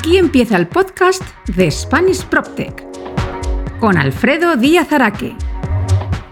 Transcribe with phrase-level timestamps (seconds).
[0.00, 2.86] Aquí empieza el podcast de Spanish PropTech
[3.80, 5.36] con Alfredo Díaz Araque.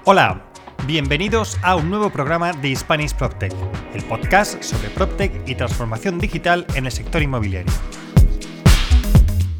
[0.06, 0.42] Hola,
[0.87, 3.53] bienvenidos a un nuevo programa de Spanish PropTech,
[3.92, 7.71] el podcast sobre PropTech y transformación digital en el sector inmobiliario.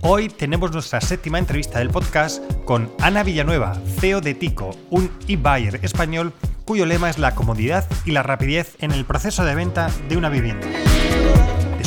[0.01, 5.81] Hoy tenemos nuestra séptima entrevista del podcast con Ana Villanueva, CEO de Tico, un e-buyer
[5.83, 6.33] español
[6.65, 10.31] cuyo lema es la comodidad y la rapidez en el proceso de venta de una
[10.31, 10.67] vivienda.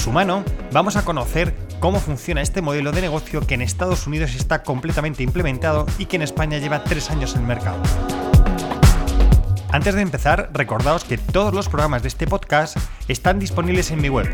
[0.01, 4.33] Su mano, vamos a conocer cómo funciona este modelo de negocio que en Estados Unidos
[4.33, 7.77] está completamente implementado y que en España lleva tres años en el mercado.
[9.71, 12.77] Antes de empezar, recordaos que todos los programas de este podcast
[13.07, 14.27] están disponibles en mi web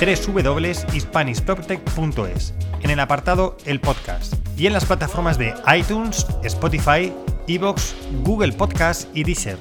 [0.00, 7.12] www.hispanishproptech.es en el apartado El Podcast y en las plataformas de iTunes, Spotify,
[7.48, 9.58] Evox, Google Podcast y Deezer.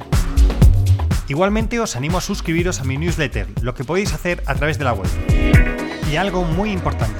[1.28, 4.86] Igualmente os animo a suscribiros a mi newsletter, lo que podéis hacer a través de
[4.86, 5.10] la web.
[6.10, 7.20] Y algo muy importante,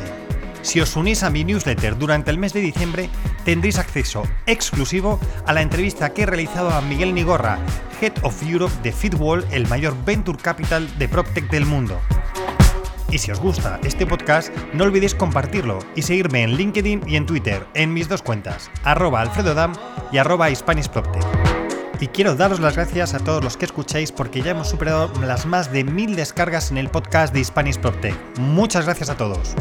[0.62, 3.10] si os unís a mi newsletter durante el mes de diciembre,
[3.44, 7.60] tendréis acceso exclusivo a la entrevista que he realizado a Miguel Nigorra,
[8.02, 12.00] Head of Europe de Fitwall, el mayor venture capital de PropTech del mundo.
[13.12, 17.26] Y si os gusta este podcast, no olvidéis compartirlo y seguirme en LinkedIn y en
[17.26, 19.74] Twitter, en mis dos cuentas, arroba alfredodam
[20.12, 20.50] y arroba.
[22.00, 25.48] Y quiero daros las gracias a todos los que escucháis porque ya hemos superado las
[25.48, 28.16] más de mil descargas en el podcast de Spanish PropTech.
[28.38, 29.56] Muchas gracias a todos.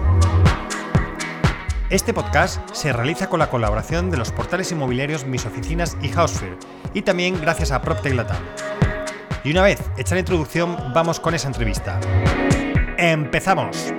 [1.88, 6.58] Este podcast se realiza con la colaboración de los portales inmobiliarios Mis Oficinas y Housefear,
[6.92, 8.42] y también gracias a PropTech Latam.
[9.42, 12.00] Y una vez hecha la introducción, vamos con esa entrevista.
[12.98, 13.94] ¡Empezamos!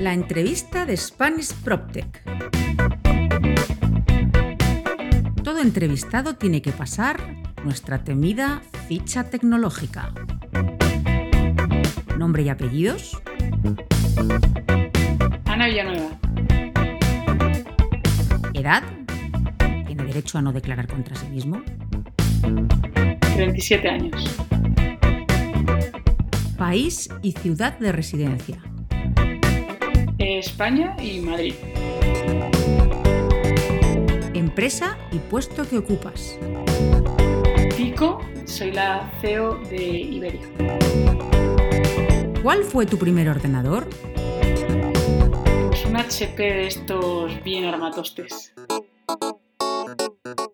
[0.00, 2.63] La entrevista de Spanish PropTech.
[5.44, 7.20] Todo entrevistado tiene que pasar
[7.64, 10.10] nuestra temida ficha tecnológica.
[12.16, 13.20] Nombre y apellidos.
[15.44, 16.18] Ana Villanueva.
[18.54, 18.84] Edad.
[19.86, 21.62] Tiene derecho a no declarar contra sí mismo.
[23.20, 24.36] 37 años.
[26.56, 28.62] País y ciudad de residencia.
[30.16, 31.54] España y Madrid.
[34.44, 36.38] Empresa y puesto que ocupas.
[37.78, 40.42] Pico, soy la CEO de Iberia.
[42.42, 43.88] ¿Cuál fue tu primer ordenador?
[45.88, 48.52] Un HP de estos bien armatostes.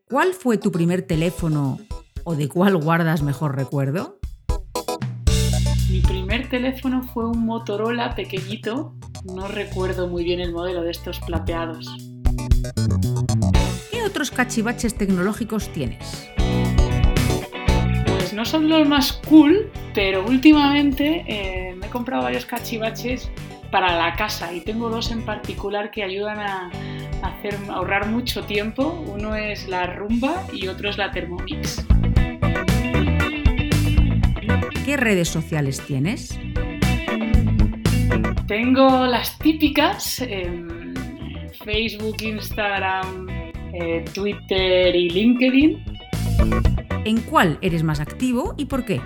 [0.09, 1.81] ¿Cuál fue tu primer teléfono
[2.23, 4.21] o de cuál guardas mejor recuerdo?
[5.91, 11.19] Mi primer teléfono fue un Motorola pequeñito, no recuerdo muy bien el modelo de estos
[11.19, 11.89] plateados.
[14.21, 16.29] ¿Qué otros cachivaches tecnológicos tienes?
[18.05, 23.31] Pues no son los más cool, pero últimamente eh, me he comprado varios cachivaches
[23.71, 26.71] para la casa y tengo dos en particular que ayudan a,
[27.23, 29.03] hacer, ahorrar mucho tiempo.
[29.07, 31.83] Uno es la Rumba y otro es la Thermomix.
[34.85, 36.39] ¿Qué redes sociales tienes?
[38.47, 40.67] Tengo las típicas, eh,
[41.65, 43.40] Facebook, Instagram,
[43.73, 45.85] eh, Twitter y LinkedIn.
[47.05, 49.01] ¿En cuál eres más activo y por qué?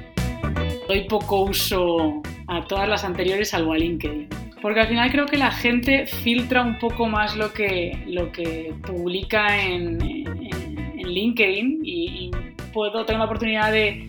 [0.89, 4.29] Doy poco uso a todas las anteriores salvo a LinkedIn.
[4.61, 8.73] Porque al final creo que la gente filtra un poco más lo que, lo que
[8.87, 12.31] publica en, en, en LinkedIn y, y
[12.73, 14.09] puedo tener la oportunidad de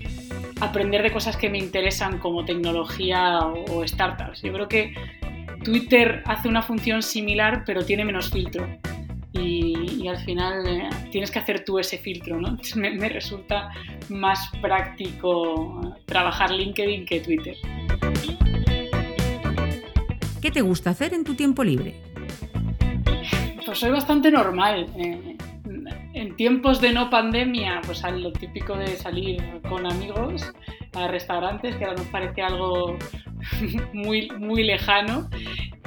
[0.61, 4.41] aprender de cosas que me interesan como tecnología o, o startups.
[4.41, 4.93] Yo creo que
[5.63, 8.67] Twitter hace una función similar pero tiene menos filtro.
[9.37, 12.57] Y, y, al final eh, tienes que hacer tú ese filtro, ¿no?
[12.75, 13.69] Me, me, resulta
[14.09, 17.55] más práctico trabajar LinkedIn que Twitter.
[20.41, 21.95] ¿Qué te gusta hacer en tu tiempo libre?
[23.65, 24.87] Pues soy bastante normal.
[24.95, 25.35] Eh,
[26.13, 30.49] en tiempos de no pandemia, pues lo típico de salir con amigos
[30.93, 32.97] a restaurantes, que ahora nos parece algo
[33.93, 35.29] muy, muy lejano.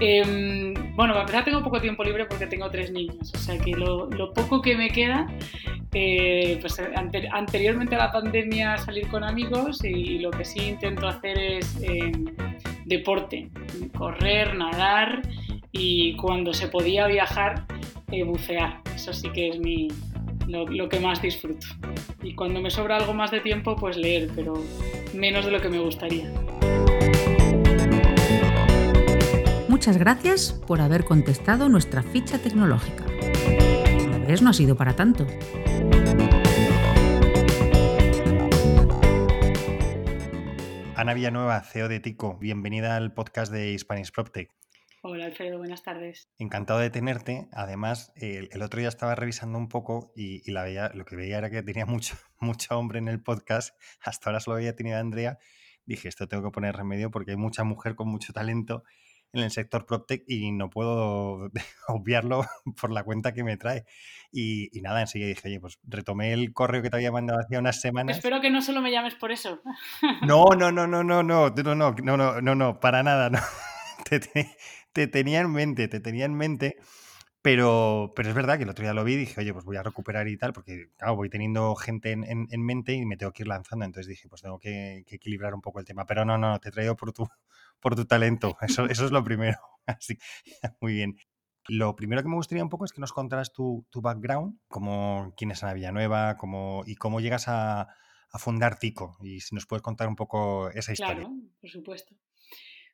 [0.01, 3.73] Eh, bueno, la verdad tengo poco tiempo libre porque tengo tres niños, o sea que
[3.73, 5.27] lo, lo poco que me queda,
[5.93, 10.61] eh, pues ante, anteriormente a la pandemia salir con amigos y, y lo que sí
[10.69, 12.13] intento hacer es eh,
[12.85, 13.51] deporte,
[13.97, 15.23] correr, nadar
[15.73, 17.65] y cuando se podía viajar,
[18.11, 18.81] eh, bucear.
[18.95, 19.89] Eso sí que es mi,
[20.47, 21.67] lo, lo, que más disfruto.
[22.23, 24.55] Y cuando me sobra algo más de tiempo, pues leer, pero
[25.15, 26.31] menos de lo que me gustaría.
[29.79, 33.05] Muchas gracias por haber contestado nuestra ficha tecnológica.
[33.05, 35.25] Como ves, no ha sido para tanto.
[40.97, 42.37] Ana Villanueva, CEO de Tico.
[42.41, 44.51] Bienvenida al podcast de Spanish PropTech.
[45.03, 46.29] Hola Alfredo, buenas tardes.
[46.39, 47.49] Encantado de tenerte.
[47.53, 51.51] Además, el, otro día estaba revisando un poco y, la veía, lo que veía era
[51.51, 53.81] que tenía mucho, mucho hombre en el podcast.
[54.01, 55.39] Hasta ahora solo había tenido a Andrea.
[55.87, 58.83] Dije, esto tengo que poner remedio porque hay mucha mujer con mucho talento
[59.33, 61.51] en el sector PropTech y no puedo
[61.89, 62.45] obviarlo
[62.81, 63.85] por la cuenta que me trae.
[64.31, 67.81] Y, nada, enseguida dije, oye, pues retomé el correo que te había mandado hacía unas
[67.81, 68.17] semanas.
[68.17, 69.63] Espero que no solo me llames por eso.
[70.23, 73.39] No, no, no, no, no, no, no, no, no, no, no, no, para nada, no.
[74.09, 74.21] Te,
[74.93, 76.77] te, tenía en mente, te tenía en mente.
[77.43, 79.77] Pero, pero es verdad que el otro día lo vi y dije, oye, pues voy
[79.77, 83.33] a recuperar y tal, porque claro, voy teniendo gente en, en, mente y me tengo
[83.33, 83.85] que ir lanzando.
[83.85, 86.05] Entonces dije, pues tengo que, que, equilibrar un poco el tema.
[86.05, 87.29] Pero no, no, no, te he traído por tu,
[87.81, 88.57] por tu talento.
[88.61, 89.59] Eso, eso es lo primero.
[89.87, 90.19] Así,
[90.81, 91.17] muy bien.
[91.69, 95.35] Lo primero que me gustaría un poco es que nos contaras tu, tu background, como
[95.37, 99.19] quién es Ana Villanueva cómo, y cómo llegas a, a, fundar Tico.
[99.21, 101.17] Y si nos puedes contar un poco esa historia.
[101.17, 102.15] Claro, por supuesto.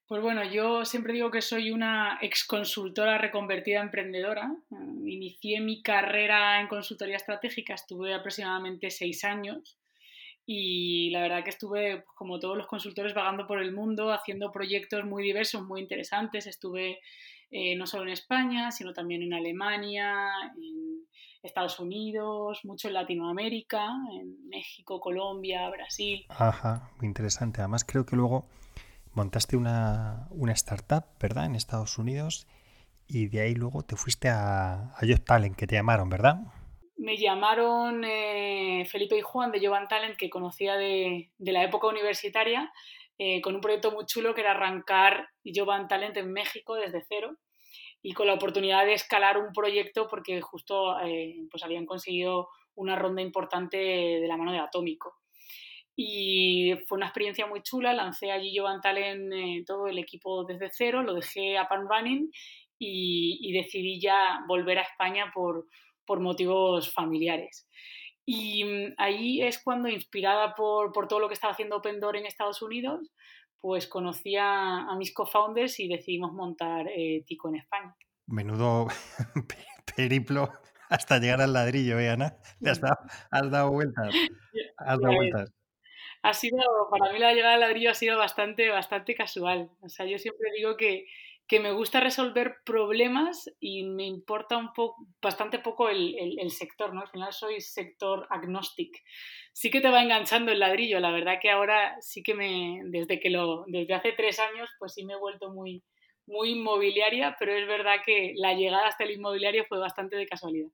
[0.07, 4.55] Pues bueno, yo siempre digo que soy una ex consultora reconvertida emprendedora.
[5.07, 9.79] Inicié mi carrera en consultoría estratégica, estuve aproximadamente seis años
[10.47, 14.51] y la verdad que estuve, pues, como todos los consultores, vagando por el mundo, haciendo
[14.53, 16.47] proyectos muy diversos, muy interesantes.
[16.47, 17.01] Estuve
[17.51, 21.07] eh, no solo en España, sino también en Alemania, en
[21.43, 23.87] Estados Unidos, mucho en Latinoamérica,
[24.21, 26.27] en México, Colombia, Brasil.
[26.29, 27.61] Ajá, muy interesante.
[27.61, 28.47] Además creo que luego
[29.13, 31.47] montaste una, una startup, ¿verdad?
[31.47, 32.47] En Estados Unidos
[33.07, 36.41] y de ahí luego te fuiste a, a Talent, que te llamaron, ¿verdad?
[36.97, 42.73] Me llamaron eh, Felipe y Juan de Jovan Talent, que conocía de, la época universitaria,
[43.19, 47.37] eh, con un proyecto muy chulo que era arrancar Jovan Talent en México desde cero
[48.03, 52.97] y con la oportunidad de escalar un proyecto porque justo eh, pues habían conseguido una
[52.97, 55.17] ronda importante de la mano de Atómico.
[55.97, 61.05] Y fue una experiencia muy chula, lancé allí Jovan Talent todo el equipo desde cero,
[61.05, 62.31] lo dejé a pan running
[62.79, 65.67] y decidí ya volver a España por,
[66.07, 67.69] por motivos familiares.
[68.27, 72.27] Y mm, ahí es cuando, inspirada por, todo lo que estaba haciendo Open Door en
[72.27, 73.13] Estados Unidos,
[73.61, 77.95] pues conocí a, mis co-founders y decidimos montar eh, Tico en España.
[78.27, 78.87] Menudo
[79.97, 80.51] periplo
[80.89, 82.37] hasta llegar al ladrillo, ¿eh, Ana?
[82.67, 82.97] has dado,
[83.31, 84.15] has dado vueltas.
[84.77, 85.53] Has dado vueltas.
[86.23, 86.59] Ha sido,
[86.91, 89.71] para mí la llegada al ladrillo ha sido bastante, bastante casual.
[89.83, 91.07] O sea, yo siempre digo que,
[91.47, 97.03] que me gusta resolver problemas y me importa un poco, bastante poco el, sector, ¿no?
[97.03, 99.03] Al final soy sector agnostic.
[99.53, 103.21] Sí que te va enganchando el ladrillo, la verdad que ahora sí que me, desde
[103.21, 105.85] que lo, desde hace tres años, pues sí me he vuelto muy,
[106.27, 110.69] muy inmobiliaria, pero es verdad que la llegada hasta el inmobiliario fue bastante de casualidad.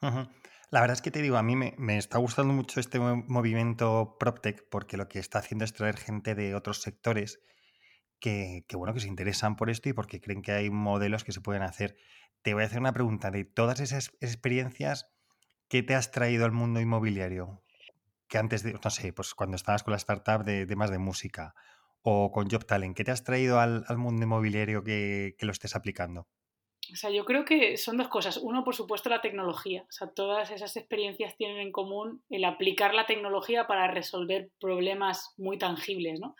[0.00, 4.16] La verdad es que te digo, a mí me, me, está gustando mucho este movimiento
[4.18, 7.40] PropTech porque lo que está haciendo es traer gente de otros sectores
[8.22, 11.40] que, bueno, que se interesan por esto y porque creen que hay modelos que se
[11.40, 11.96] pueden hacer.
[12.42, 13.32] Te voy a hacer una pregunta.
[13.32, 15.10] De todas esas experiencias,
[15.68, 17.64] ¿qué te has traído al mundo inmobiliario?
[18.28, 21.54] Que antes de, no sé, pues cuando estabas con la startup de temas de música
[22.02, 25.74] o con Job Talent, ¿qué te has traído al, mundo inmobiliario que, que, lo estés
[25.74, 26.28] aplicando?
[26.92, 28.36] O sea, yo creo que son dos cosas.
[28.36, 29.84] Uno, por supuesto, la tecnología.
[29.88, 35.34] O sea, todas esas experiencias tienen en común el aplicar la tecnología para resolver problemas
[35.36, 36.36] muy tangibles, ¿no?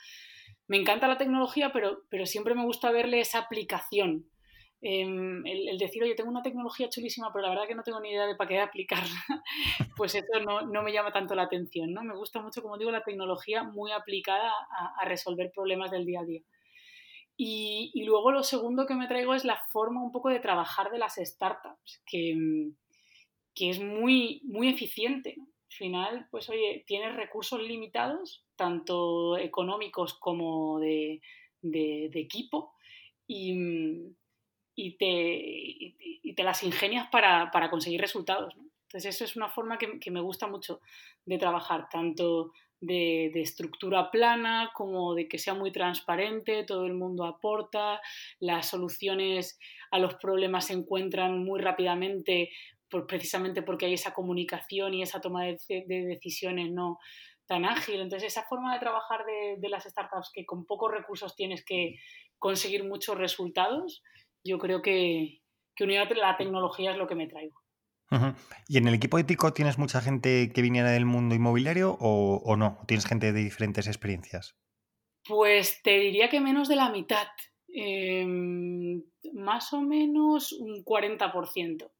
[0.72, 4.24] Me encanta la tecnología, pero, pero siempre me gusta verle esa aplicación.
[4.80, 8.08] Em, el, decir, oye, tengo una tecnología chulísima, pero la verdad que no tengo ni
[8.08, 9.22] idea de para qué aplicarla,
[9.98, 11.92] pues eso no, no, me llama tanto la atención.
[11.92, 12.02] ¿no?
[12.02, 14.50] Me gusta mucho, como digo, la tecnología muy aplicada
[14.98, 16.40] a, resolver problemas del día a día.
[17.36, 20.98] Y, luego lo segundo que me traigo es la forma un poco de trabajar de
[20.98, 22.34] las startups, que,
[23.54, 25.36] que es muy, muy eficiente.
[25.38, 31.20] Al final, pues oye, tienes recursos limitados, tanto económicos como de,
[31.64, 32.76] equipo,
[33.26, 33.56] y,
[34.98, 38.54] te, las ingenias para, conseguir resultados.
[38.84, 40.80] Entonces, eso es una forma que, me gusta mucho
[41.24, 47.24] de trabajar, tanto de, estructura plana como de que sea muy transparente, todo el mundo
[47.24, 48.00] aporta,
[48.38, 49.58] las soluciones
[49.90, 52.50] a los problemas se encuentran muy rápidamente
[53.08, 56.98] precisamente porque hay esa comunicación y esa toma de, de decisiones no,
[57.46, 58.00] tan ágil.
[58.00, 61.96] Entonces, esa forma de trabajar de, las startups que con pocos recursos tienes que
[62.38, 64.02] conseguir muchos resultados,
[64.44, 65.40] yo creo que,
[65.76, 67.62] que unida a la tecnología es lo que me traigo.
[68.68, 72.78] ¿Y en el equipo ético tienes mucha gente que viniera del mundo inmobiliario o, no?
[72.86, 74.54] ¿Tienes gente de diferentes experiencias?
[75.26, 77.28] Pues te diría que menos de la mitad.
[77.68, 81.90] Em, más o menos un 40%.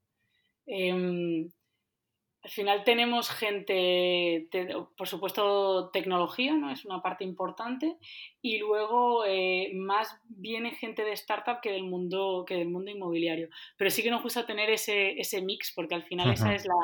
[2.45, 4.49] Al final tenemos gente,
[4.97, 6.73] por supuesto, tecnología, ¿no?
[6.73, 7.97] Es una parte importante.
[8.41, 13.49] Y luego eh, más viene gente de startup que del mundo, que del mundo inmobiliario.
[13.77, 16.75] Pero sí que nos gusta tener ese, ese mix, porque al final esa es la.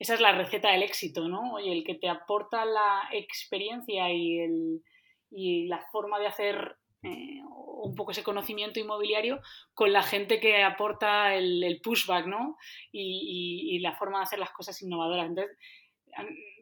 [0.00, 1.54] Esa es la receta del éxito, ¿no?
[1.54, 4.82] Oye, el que te aporta la experiencia y, el,
[5.28, 7.40] y la forma de hacer eh,
[7.82, 9.40] un poco ese conocimiento inmobiliario
[9.72, 12.56] con la gente que aporta el, pushback, ¿no?
[12.92, 15.28] Y, la forma de hacer las cosas innovadoras.
[15.28, 15.56] Entonces,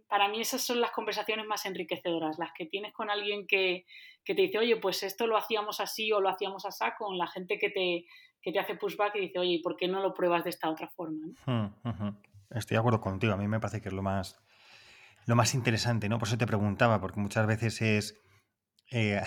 [0.08, 3.86] para mí esas son las conversaciones más enriquecedoras, las que tienes con alguien que,
[4.24, 7.58] te dice, oye, pues esto lo hacíamos así o lo hacíamos así, con la gente
[7.58, 8.06] que te,
[8.42, 11.28] te hace pushback y dice, oye, ¿por qué no lo pruebas de esta otra forma?
[11.46, 12.10] Hmm,
[12.50, 14.40] Estoy de acuerdo contigo, a mí me parece que es lo más,
[15.26, 16.18] lo más interesante, ¿no?
[16.18, 18.22] Por eso te preguntaba, porque muchas veces es...
[18.92, 19.20] Eh,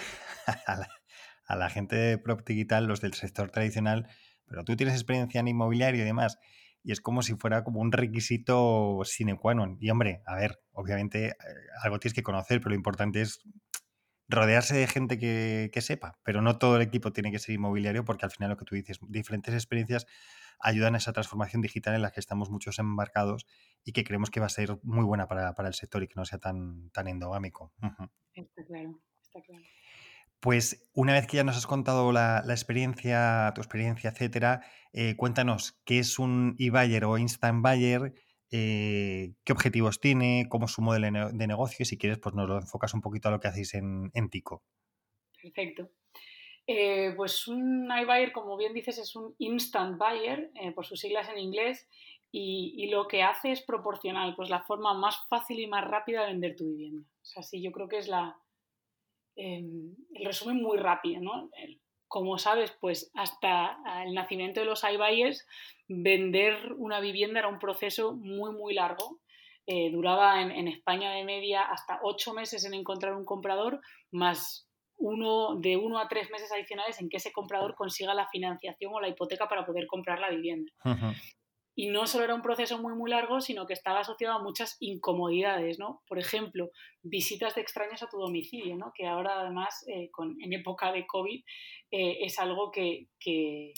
[1.69, 4.07] gente de Property Digital, los del sector tradicional,
[4.45, 6.37] pero tú tienes experiencia en inmobiliario y demás,
[6.83, 9.77] y es como si fuera como un requisito sine qua non.
[9.79, 11.35] Y hombre, a ver, obviamente eh,
[11.83, 13.41] algo tienes que conocer, pero lo importante es
[14.29, 18.25] rodearse de gente que, sepa, pero no todo el equipo tiene que ser inmobiliario porque
[18.25, 20.05] al final lo que tú dices, diferentes experiencias
[20.59, 23.47] ayudan a esa transformación digital en la que estamos muchos embarcados
[23.83, 26.25] y que creemos que va a ser muy buena para, el sector y que no
[26.25, 27.73] sea tan, tan endogámico.
[28.33, 29.63] Está claro, está claro.
[30.39, 34.61] Pues una vez que ya nos has contado la, experiencia, tu experiencia, etcétera,
[34.93, 38.13] eh, cuéntanos qué es un e-buyer o instant buyer,
[38.51, 42.47] eh, qué objetivos tiene, cómo es su modelo de negocio y si quieres, pues nos
[42.47, 44.63] lo enfocas un poquito a lo que hacéis en, Tico.
[45.41, 45.89] Perfecto.
[46.65, 51.39] Eh, pues un iBuyer, como bien dices, es un instant buyer, por sus siglas en
[51.39, 51.85] inglés,
[52.31, 56.21] y, y, lo que hace es proporcional, pues la forma más fácil y más rápida
[56.21, 57.01] de vender tu vivienda.
[57.01, 58.39] O sea, sí, yo creo que es la,
[59.35, 61.49] Em, el resumen muy rápido, ¿no?
[62.07, 65.45] Como sabes, pues hasta el nacimiento de los iBuyers,
[65.87, 69.19] vender una vivienda era un proceso muy, muy largo.
[69.67, 74.67] Eh, duraba en, España de media hasta ocho meses en encontrar un comprador, más
[74.97, 78.99] uno, de uno a tres meses adicionales en que ese comprador consiga la financiación o
[78.99, 80.71] la hipoteca para poder comprar la vivienda.
[81.75, 84.75] Y no solo era un proceso muy, muy largo, sino que estaba asociado a muchas
[84.79, 86.01] incomodidades, ¿no?
[86.07, 86.71] Por ejemplo,
[87.01, 88.91] visitas de extraños a tu domicilio, ¿no?
[88.93, 91.43] Que ahora, además, eh, con, en época de COVID,
[91.91, 93.73] eh, es algo que, que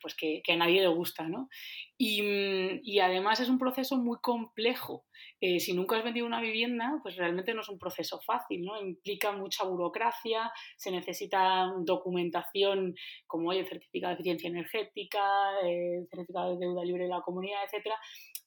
[0.00, 1.48] pues que, a nadie le gusta, ¿no?
[1.96, 5.04] Y, mm, además es un proceso muy complejo.
[5.40, 8.80] Eh, si nunca has vendido una vivienda, pues realmente no es un proceso fácil, ¿no?
[8.80, 12.94] Implica mucha burocracia, se necesita documentación
[13.26, 17.96] como el certificado de eficiencia energética, el certificado de deuda libre de la comunidad, etcétera,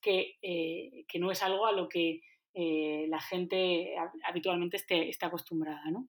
[0.02, 2.22] que, eh, no es algo a lo que
[2.54, 6.08] eh, la gente habitualmente esté, esté acostumbrada, ¿no?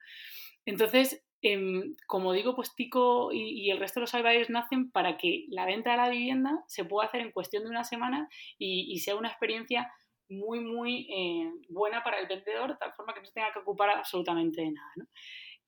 [0.65, 5.47] Entonces, Em, como digo, pues Tico y, el resto de los iBuyers nacen para que
[5.51, 8.29] la venta de la vivienda se pueda hacer en cuestión de una semana
[8.59, 9.93] y, sea una experiencia
[10.29, 13.61] muy, muy eh, buena para el vendedor, de tal forma que no se tenga que
[13.61, 14.93] ocupar absolutamente de nada.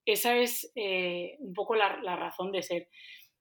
[0.05, 2.89] Esa es eh, un poco la, razón de ser.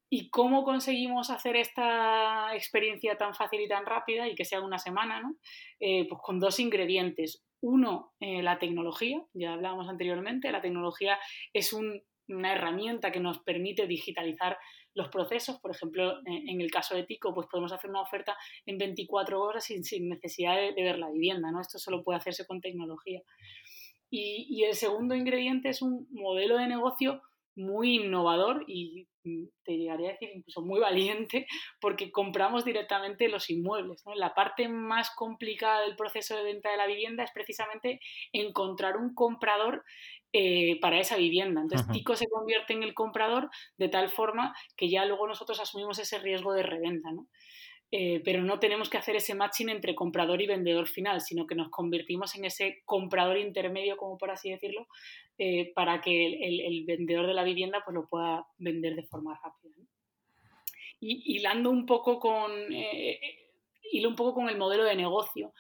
[0.08, 4.78] ¿Y cómo conseguimos hacer esta experiencia tan fácil y tan rápida y que sea una
[4.78, 5.20] semana?
[5.20, 5.36] ¿no?
[5.80, 7.44] Eh, pues con dos ingredientes.
[7.62, 11.18] Uno, la tecnología, ya hablábamos anteriormente, la tecnología
[11.52, 12.02] es un
[12.34, 14.56] una herramienta que nos permite digitalizar
[14.94, 15.58] los procesos.
[15.60, 19.64] Por ejemplo, en el caso de Tico, pues podemos hacer una oferta en 24 horas
[19.64, 21.60] sin, necesidad de, ver la vivienda, ¿no?
[21.60, 23.20] Esto solo puede hacerse con tecnología.
[24.10, 27.22] Y, el segundo ingrediente es un modelo de negocio
[27.54, 31.46] muy innovador y te llegaría a decir incluso muy valiente
[31.80, 34.02] porque compramos directamente los inmuebles.
[34.14, 38.00] La parte más complicada del proceso de venta de la vivienda es precisamente
[38.32, 39.84] encontrar un comprador
[40.32, 41.60] eh, para esa vivienda.
[41.60, 45.98] Entonces, Tico se convierte en el comprador de tal forma que ya luego nosotros asumimos
[45.98, 47.26] ese riesgo de reventa, ¿no?
[47.92, 51.56] Eh, pero no tenemos que hacer ese matching entre comprador y vendedor final, sino que
[51.56, 54.86] nos convertimos en ese comprador intermedio, como por así decirlo,
[55.38, 59.74] eh, para que el, vendedor de la vivienda pues, lo pueda vender de forma rápida.
[61.00, 62.52] Y hilando un poco con,
[63.90, 65.52] hilo un poco con el modelo de negocio.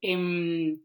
[0.00, 0.80] Em,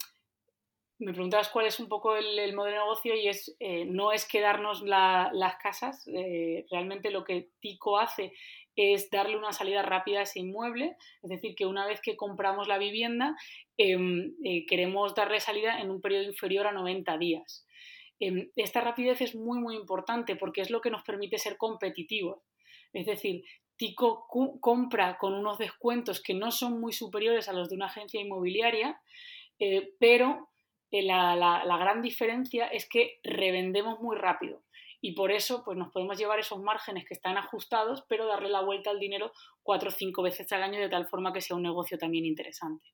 [0.99, 4.25] me preguntabas cuál es un poco el, modelo de negocio y es eh, no es
[4.27, 8.33] quedarnos las casas, eh, realmente lo que Tico hace
[8.75, 12.67] es darle una salida rápida a ese inmueble, es decir, que una vez que compramos
[12.67, 13.35] la vivienda
[13.77, 17.65] em, eh, queremos darle salida en un periodo inferior a 90 días.
[18.19, 22.39] Em, esta rapidez es muy muy importante porque es lo que nos permite ser competitivos.
[22.93, 23.43] Es decir,
[23.75, 24.27] Tico
[24.61, 29.01] compra con unos descuentos que no son muy superiores a los de una agencia inmobiliaria,
[29.99, 30.49] pero
[31.01, 34.61] la, gran diferencia es que revendemos muy rápido
[35.05, 38.61] y por eso pues nos podemos llevar esos márgenes que están ajustados, pero darle la
[38.61, 41.63] vuelta al dinero cuatro o cinco veces al año de tal forma que sea un
[41.63, 42.87] negocio también interesante.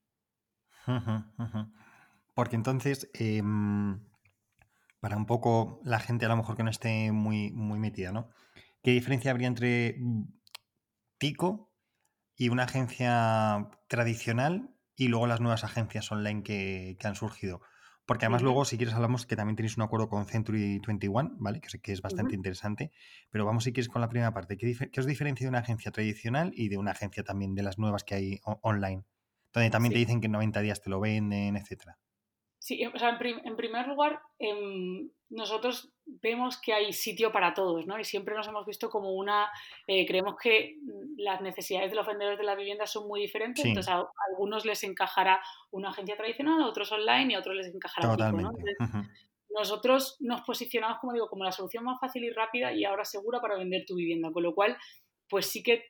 [2.33, 4.03] Porque entonces, em,
[4.99, 8.31] para un poco la gente a lo mejor que no esté muy, muy metida, ¿no?
[8.81, 9.99] ¿Qué diferencia habría entre
[11.19, 11.71] Tico
[12.35, 17.61] y una agencia tradicional y luego las nuevas agencias online que, han surgido?
[18.09, 21.61] Porque además luego, si quieres, hablamos que también tenéis un acuerdo con Century 21, ¿vale?
[21.61, 22.91] Que sé que es bastante interesante.
[23.29, 24.57] Pero vamos, si quieres, con la primera parte.
[24.57, 28.03] ¿Qué, os diferencia de una agencia tradicional y de una agencia también de las nuevas
[28.03, 29.03] que hay online?
[29.53, 31.99] Donde también te dicen que en 90 días te lo venden, etcétera.
[32.59, 37.97] Sí, o sea, en, primer lugar, em, nosotros vemos que hay sitio para todos, ¿no?
[37.97, 39.49] Y siempre nos hemos visto como una,
[39.87, 40.75] eh, creemos que
[41.15, 44.83] las necesidades de los vendedores de la vivienda son muy diferentes, entonces a, algunos les
[44.83, 48.75] encajará una agencia tradicional, a otros online y a otros les encajará Totalmente.
[49.49, 53.39] Nosotros nos posicionamos, como digo, como la solución más fácil y rápida y ahora segura
[53.39, 54.77] para vender tu vivienda, con lo cual,
[55.27, 55.85] pues sí que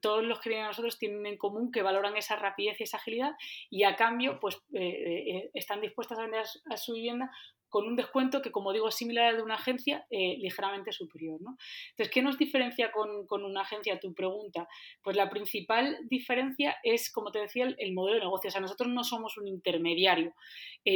[0.00, 2.98] todos los que vienen a nosotros tienen en común que valoran esa rapidez y esa
[2.98, 3.32] agilidad
[3.70, 7.30] y a cambio pues eh, eh, están dispuestas a vender a su vivienda
[7.68, 11.40] con un descuento que, como digo, es similar al de una agencia, eh, ligeramente superior.
[11.42, 11.56] ¿no?
[11.90, 13.98] Entonces, ¿qué nos diferencia con, una agencia?
[13.98, 14.68] Tu pregunta.
[15.02, 18.46] Pues la principal diferencia es, como te decía, el, modelo de negocio.
[18.46, 20.34] O sea, nosotros no somos un intermediario,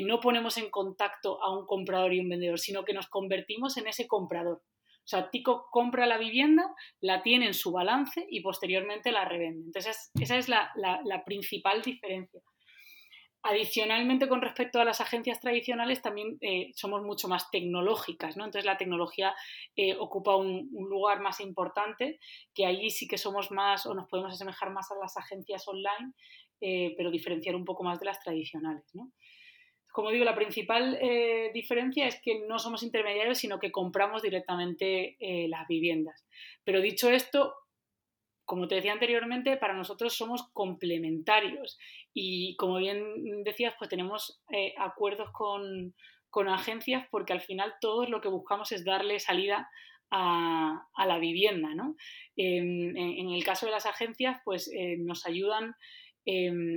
[0.04, 3.88] no ponemos en contacto a un comprador y un vendedor, sino que nos convertimos en
[3.88, 4.62] ese comprador.
[5.08, 9.64] O sea, Tico compra la vivienda, la tiene en su balance y posteriormente la revende.
[9.64, 10.70] Entonces, esa es la,
[11.24, 12.42] principal diferencia.
[13.42, 18.44] Adicionalmente, con respecto a las agencias tradicionales, también eh, somos mucho más tecnológicas, ¿no?
[18.44, 19.34] Entonces, la tecnología
[19.76, 22.18] eh, ocupa un, lugar más importante,
[22.54, 26.12] que allí sí que somos más o nos podemos asemejar más a las agencias online,
[26.60, 29.10] eh, pero diferenciar un poco más de las tradicionales, ¿no?
[29.98, 35.16] Como digo, la principal eh, diferencia es que no somos intermediarios, sino que compramos directamente
[35.18, 36.24] eh, las viviendas.
[36.62, 37.52] Pero dicho esto,
[38.44, 41.80] como te decía anteriormente, para nosotros somos complementarios
[42.14, 45.92] y como bien decías, pues tenemos eh, acuerdos con,
[46.48, 49.68] agencias porque al final todos lo que buscamos es darle salida
[50.12, 51.74] a, la vivienda.
[51.74, 51.96] ¿no?
[52.36, 55.74] En, el caso de las agencias, pues nos ayudan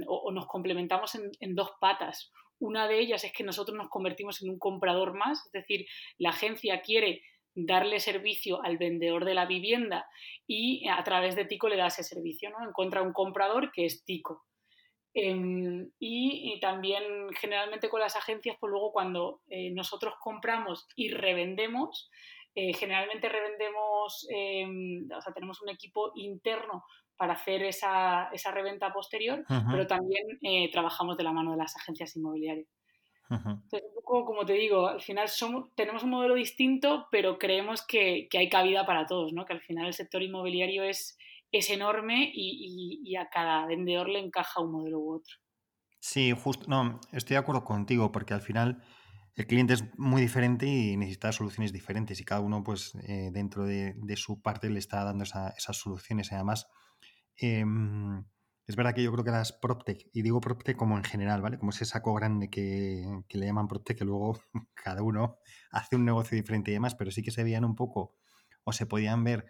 [0.08, 2.32] o, nos complementamos en dos patas.
[2.62, 5.88] Una de ellas es que nosotros nos convertimos en un comprador más, es decir,
[6.20, 7.24] la agencia quiere
[7.56, 10.06] darle servicio al vendedor de la vivienda
[10.46, 12.68] y a través de Tico le da ese servicio, ¿no?
[12.68, 14.46] Encuentra un comprador que es Tico.
[15.16, 22.12] Em, y, también generalmente con las agencias, pues luego cuando eh, nosotros compramos y revendemos,
[22.56, 26.84] eh, generalmente revendemos, em, o sea, tenemos un equipo interno
[27.16, 31.76] para hacer esa, esa reventa posterior, pero también eh, trabajamos de la mano de las
[31.78, 32.68] agencias inmobiliarias.
[33.30, 37.86] Entonces, un poco como te digo, al final somos, tenemos un modelo distinto, pero creemos
[37.86, 39.46] que, que, hay cabida para todos, ¿no?
[39.46, 41.18] que al final el sector inmobiliario es,
[41.52, 45.36] es enorme y, y, a cada vendedor le encaja un modelo u otro.
[46.00, 48.84] Sí, justo, no, estoy de acuerdo contigo, porque al final
[49.42, 53.66] el cliente es muy diferente y necesita soluciones diferentes y cada uno, pues, eh, dentro
[53.66, 56.32] de, de, su parte le está dando esa, esas soluciones.
[56.32, 56.68] Además,
[57.42, 58.24] Em,
[58.68, 61.58] es verdad que yo creo que las PropTech, y digo PropTech como en general, ¿vale?
[61.58, 64.40] Como ese saco grande que, le llaman PropTech, que luego
[64.76, 65.38] cada uno
[65.72, 68.16] hace un negocio diferente y demás, pero sí que se veían un poco
[68.64, 69.46] o se podían ver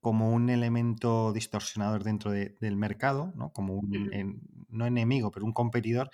[0.00, 3.52] como un elemento distorsionador dentro del mercado, ¿no?
[3.52, 4.10] Como un,
[4.68, 6.10] no enemigo, pero un competidor.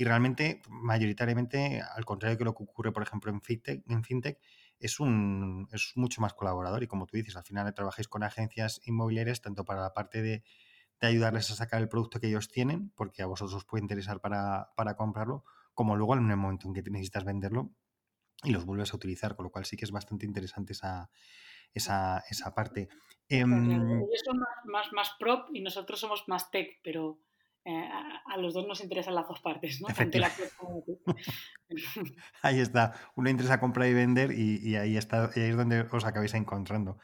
[0.00, 4.38] Y realmente, mayoritariamente, al contrario que lo que ocurre, por ejemplo, en FinTech, en FinTech
[4.78, 6.82] es, un, es mucho más colaborador.
[6.82, 10.42] Y como tú dices, al final trabajáis con agencias inmobiliarias, tanto para la parte de,
[11.02, 14.70] ayudarles a sacar el producto que ellos tienen, porque a vosotros os puede interesar para,
[14.96, 17.70] comprarlo, como luego en el momento en que necesitas venderlo
[18.42, 21.10] y los vuelves a utilizar, con lo cual sí que es bastante interesante esa,
[21.74, 22.88] esa, esa parte.
[23.28, 27.20] Em, ellos son más, más, prop y nosotros somos más tech, pero
[27.64, 27.88] eh,
[28.26, 29.88] a, los dos nos interesan las dos partes, ¿no?
[32.42, 32.94] ahí está.
[33.16, 36.98] Uno interesa comprar y vender y, ahí está, y ahí es donde os acabáis encontrando.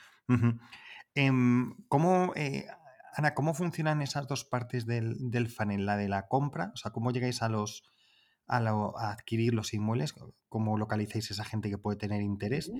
[1.14, 2.66] Em, ¿Cómo, eh,
[3.14, 5.86] Ana, cómo funcionan esas dos partes del, del, funnel?
[5.86, 7.84] La de la compra, o sea, cómo llegáis a los
[8.48, 10.14] a, adquirir los inmuebles,
[10.48, 12.70] cómo localizáis esa gente que puede tener interés.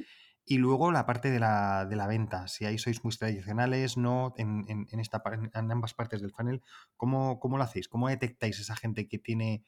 [0.48, 4.32] Y luego la parte de la, de la venta, si ahí sois muy tradicionales, no,
[4.36, 6.62] en, en, esta, en ambas partes del funnel,
[6.96, 7.88] ¿cómo, ¿cómo, lo hacéis?
[7.88, 9.64] ¿Cómo detectáis esa gente que tiene,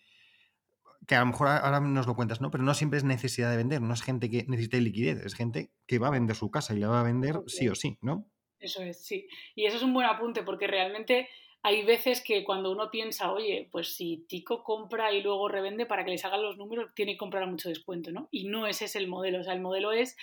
[1.08, 2.52] que a lo mejor ahora nos lo cuentas, ¿no?
[2.52, 5.72] Pero no siempre es necesidad de vender, no es gente que necesite liquidez, es gente
[5.88, 8.30] que va a vender su casa y la va a vender sí o sí, ¿no?
[8.60, 9.26] Eso es, sí.
[9.56, 11.28] Y eso es un buen apunte porque realmente
[11.62, 16.04] hay veces que cuando uno piensa, oye, pues si Tico compra y luego revende para
[16.04, 18.28] que le salgan los números, tiene que comprar a mucho descuento, ¿no?
[18.30, 20.16] Y no ese es el modelo, o sea, el modelo es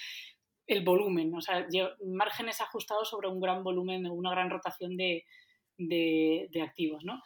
[0.67, 1.67] el volumen, o sea,
[2.06, 5.25] márgenes ajustados sobre un gran volumen, una gran rotación de,
[5.78, 7.21] de, activos, ¿no?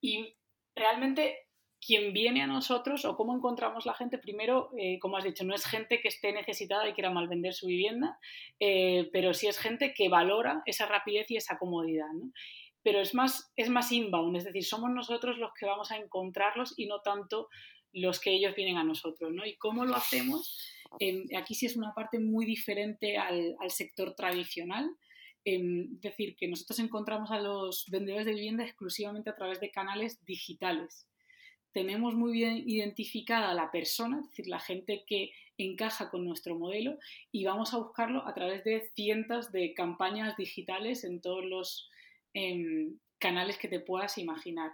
[0.00, 0.34] Y
[0.74, 1.38] realmente
[1.84, 5.54] quien viene a nosotros o cómo encontramos la gente, primero, eh, como has dicho, no
[5.54, 8.18] es gente que esté necesitada y quiera mal vender su vivienda,
[8.58, 12.06] eh, pero sí es gente que valora esa rapidez y esa comodidad.
[12.82, 16.74] Pero es más, es más inbound, es decir, somos nosotros los que vamos a encontrarlos
[16.78, 17.48] y no tanto
[17.92, 19.32] los que ellos vienen a nosotros.
[19.32, 19.44] ¿no?
[19.46, 20.58] ¿Y cómo lo hacemos?
[20.98, 24.90] Em, aquí sí es una parte muy diferente al, al sector tradicional.
[25.44, 29.70] Em, es decir, que nosotros encontramos a los vendedores de vivienda exclusivamente a través de
[29.70, 31.06] canales digitales
[31.74, 36.98] tenemos muy bien identificada la persona, es decir, la gente que encaja con nuestro modelo
[37.32, 41.90] y vamos a buscarlo a través de cientos de campañas digitales en todos los
[42.32, 44.70] em, canales que te puedas imaginar.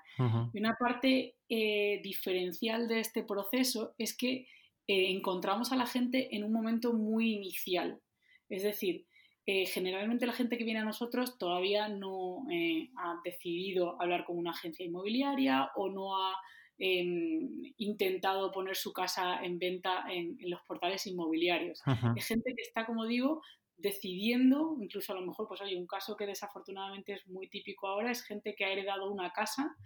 [0.53, 4.47] Y una parte eh, diferencial de este proceso es que
[4.91, 8.01] eh, encontramos a la gente en un momento muy inicial.
[8.49, 9.07] Es decir,
[9.47, 12.45] eh, generalmente la gente que viene a nosotros todavía no
[12.97, 16.35] ha decidido hablar con una agencia inmobiliaria o no ha
[16.83, 21.83] Em, intentado poner su casa en venta en, los portales inmobiliarios.
[21.85, 23.43] Hay gente que está, como digo,
[23.81, 28.11] decidiendo, incluso a lo mejor, pues hay un caso que desafortunadamente es muy típico ahora,
[28.11, 29.77] es gente que ha heredado una casa,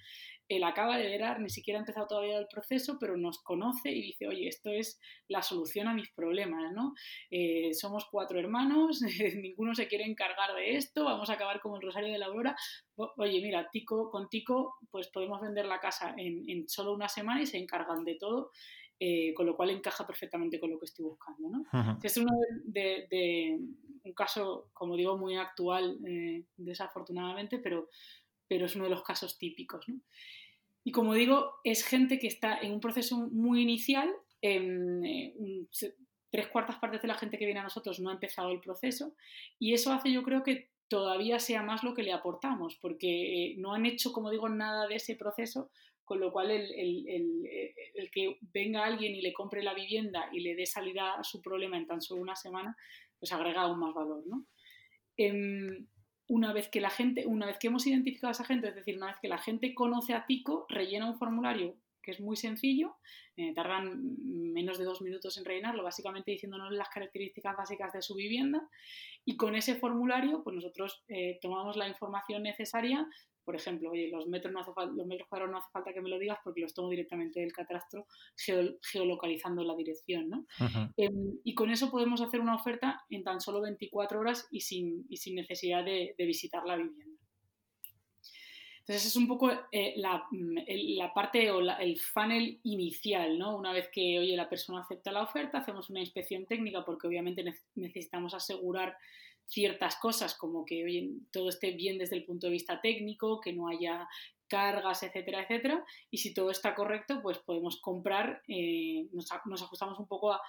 [0.48, 4.02] él acaba de heredar, ni siquiera ha empezado todavía el proceso, pero nos conoce y
[4.02, 6.94] dice, oye, esto es la solución a mis problemas, ¿no?
[7.30, 9.00] Eh, somos cuatro hermanos,
[9.36, 12.56] ninguno se quiere encargar de esto, vamos a acabar como el Rosario de la Aurora.
[12.96, 17.42] Oye, mira, Tico, con Tico, pues podemos vender la casa en, en solo una semana
[17.42, 18.50] y se encargan de todo
[18.98, 21.48] eh, con lo cual encaja perfectamente con lo que estoy buscando.
[21.48, 21.98] ¿no?
[22.02, 22.32] Es uno
[22.64, 23.58] de,
[24.04, 27.88] un caso, como digo, muy actual, eh, desafortunadamente, pero,
[28.48, 29.88] pero es uno de los casos típicos.
[29.88, 30.00] ¿no?
[30.84, 34.10] Y como digo, es gente que está en un proceso muy inicial,
[34.42, 35.32] eh,
[36.30, 39.14] tres cuartas partes de la gente que viene a nosotros no ha empezado el proceso
[39.58, 43.72] y eso hace yo creo que todavía sea más lo que le aportamos, porque no
[43.72, 45.70] han hecho, como digo, nada de ese proceso,
[46.04, 50.66] con lo cual el, que venga alguien y le compre la vivienda y le dé
[50.66, 52.76] salida a su problema en tan solo una semana,
[53.18, 54.46] pues agrega aún más valor, ¿no?
[55.16, 55.86] Em,
[56.26, 58.96] una vez que la gente, una vez que hemos identificado a esa gente, es decir,
[58.96, 62.96] una vez que la gente conoce a Tico, rellena un formulario que es muy sencillo,
[63.36, 64.16] eh, tardan
[64.52, 68.68] menos de dos minutos en rellenarlo, básicamente diciéndonos las características básicas de su vivienda
[69.24, 73.08] y con ese formulario pues nosotros eh, tomamos la información necesaria
[73.44, 76.08] por ejemplo, oye, los metros, no hace los metros cuadrados no hace falta que me
[76.08, 80.46] lo digas porque los tomo directamente del catastro geolocalizando la dirección, ¿no?
[80.96, 85.06] Em, y con eso podemos hacer una oferta en tan solo 24 horas y sin,
[85.08, 87.04] y sin necesidad de, visitar la vivienda.
[88.80, 93.56] Entonces es un poco eh, la, la, parte o el funnel inicial, ¿no?
[93.56, 97.44] Una vez que, oye, la persona acepta la oferta, hacemos una inspección técnica porque obviamente
[97.74, 98.94] necesitamos asegurar
[99.46, 103.52] ciertas cosas como que oye, todo esté bien desde el punto de vista técnico, que
[103.52, 104.08] no haya
[104.48, 105.84] cargas, etcétera, etcétera.
[106.10, 110.40] Y si todo está correcto, pues podemos comprar, eh, nos, ajustamos un poco a,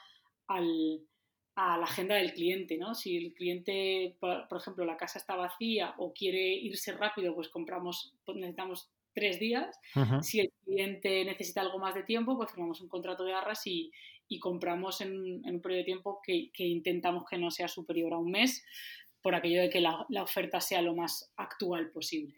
[1.57, 2.93] la agenda del cliente, ¿no?
[2.95, 8.13] Si el cliente, por, ejemplo, la casa está vacía o quiere irse rápido, pues compramos,
[8.25, 9.79] pues necesitamos tres días.
[10.21, 13.91] Si el cliente necesita algo más de tiempo, pues firmamos un contrato de arras y,
[14.27, 18.31] y compramos en, un periodo de tiempo que, intentamos que no sea superior a un
[18.31, 18.63] mes,
[19.21, 22.35] por aquello de que la, oferta sea lo más actual posible.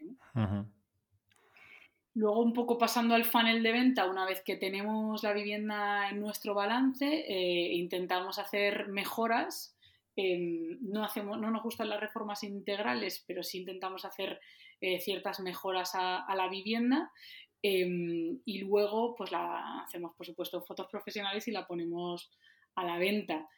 [2.14, 6.20] Luego, un poco pasando al funnel de venta, una vez que tenemos la vivienda en
[6.20, 9.76] nuestro balance, eh, intentamos hacer mejoras.
[10.16, 14.40] Em, no, hacemos, no nos gustan las reformas integrales, pero sí intentamos hacer
[14.80, 17.10] eh, ciertas mejoras a, la vivienda
[17.62, 22.30] Em, y luego, pues la hacemos, por supuesto, fotos profesionales y la ponemos
[22.76, 23.48] a la venta.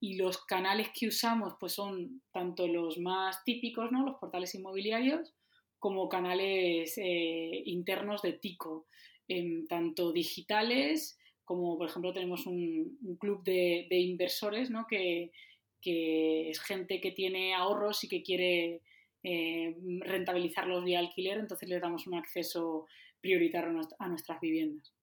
[0.00, 4.04] Y los canales que usamos, pues son tanto los más típicos, ¿no?
[4.04, 5.34] Los portales inmobiliarios,
[5.78, 8.86] como canales eh, internos de Tico,
[9.28, 14.86] em, tanto digitales como, por ejemplo, tenemos un, club de, inversores, ¿no?
[14.86, 15.32] Que,
[15.80, 18.82] que es gente que tiene ahorros y que quiere
[19.22, 22.86] eh, rentabilizarlos vía alquiler, entonces les damos un acceso
[23.20, 24.94] prioritario a nuestras viviendas.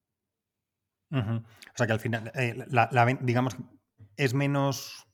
[1.11, 2.65] O sea que al final, eh,
[3.21, 3.55] digamos,
[4.17, 5.07] es menos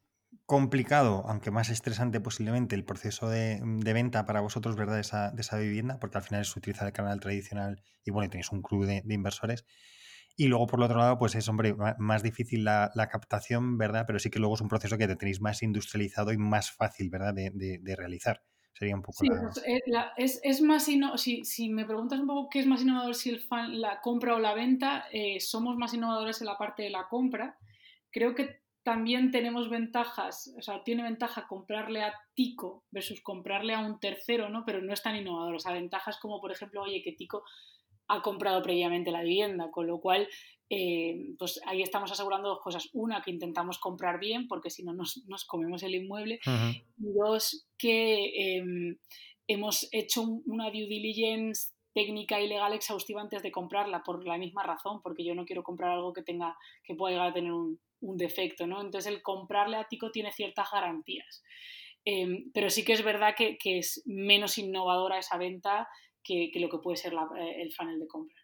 [0.45, 4.95] complicado, aunque más estresante posiblemente, el proceso de, venta para vosotros, ¿verdad?
[4.95, 8.29] De esa, de esa, vivienda, porque al final es utilizar el canal tradicional y bueno,
[8.29, 9.65] tenéis un club de, inversores.
[10.37, 14.05] Y luego, por el otro lado, pues es, hombre, más difícil la, captación, ¿verdad?
[14.07, 17.33] Pero sí que luego es un proceso que tenéis más industrializado y más fácil, ¿verdad?
[17.33, 18.41] de realizar.
[18.73, 19.17] Sería un poco.
[19.19, 19.81] Sí, pues, eh,
[20.17, 23.39] es, es, más si, si, me preguntas un poco qué es más innovador, si el
[23.39, 27.07] fan, la compra o la venta, eh, somos más innovadores en la parte de la
[27.07, 27.57] compra.
[28.10, 33.79] Creo que también tenemos ventajas, o sea, tiene ventaja comprarle a Tico versus comprarle a
[33.79, 34.63] un tercero, ¿no?
[34.65, 35.55] Pero no es tan innovador.
[35.55, 37.43] O sea, ventajas como, por ejemplo, oye, que Tico
[38.07, 40.27] ha comprado previamente la vivienda, con lo cual
[40.73, 42.89] eh, pues ahí estamos asegurando dos cosas.
[42.93, 46.39] Una, que intentamos comprar bien, porque si no nos, comemos el inmueble.
[46.97, 48.97] Y dos, que em,
[49.47, 54.63] hemos hecho una due diligence técnica y legal exhaustiva antes de comprarla, por la misma
[54.63, 56.55] razón, porque yo no quiero comprar algo que tenga,
[56.86, 58.81] que pueda llegar a tener un, defecto, ¿no?
[58.81, 61.43] Entonces el comprarle a Tico tiene ciertas garantías.
[62.05, 65.88] Em, pero sí que es verdad que, es menos innovadora esa venta
[66.23, 68.41] que, lo que puede ser eh, el funnel de compra.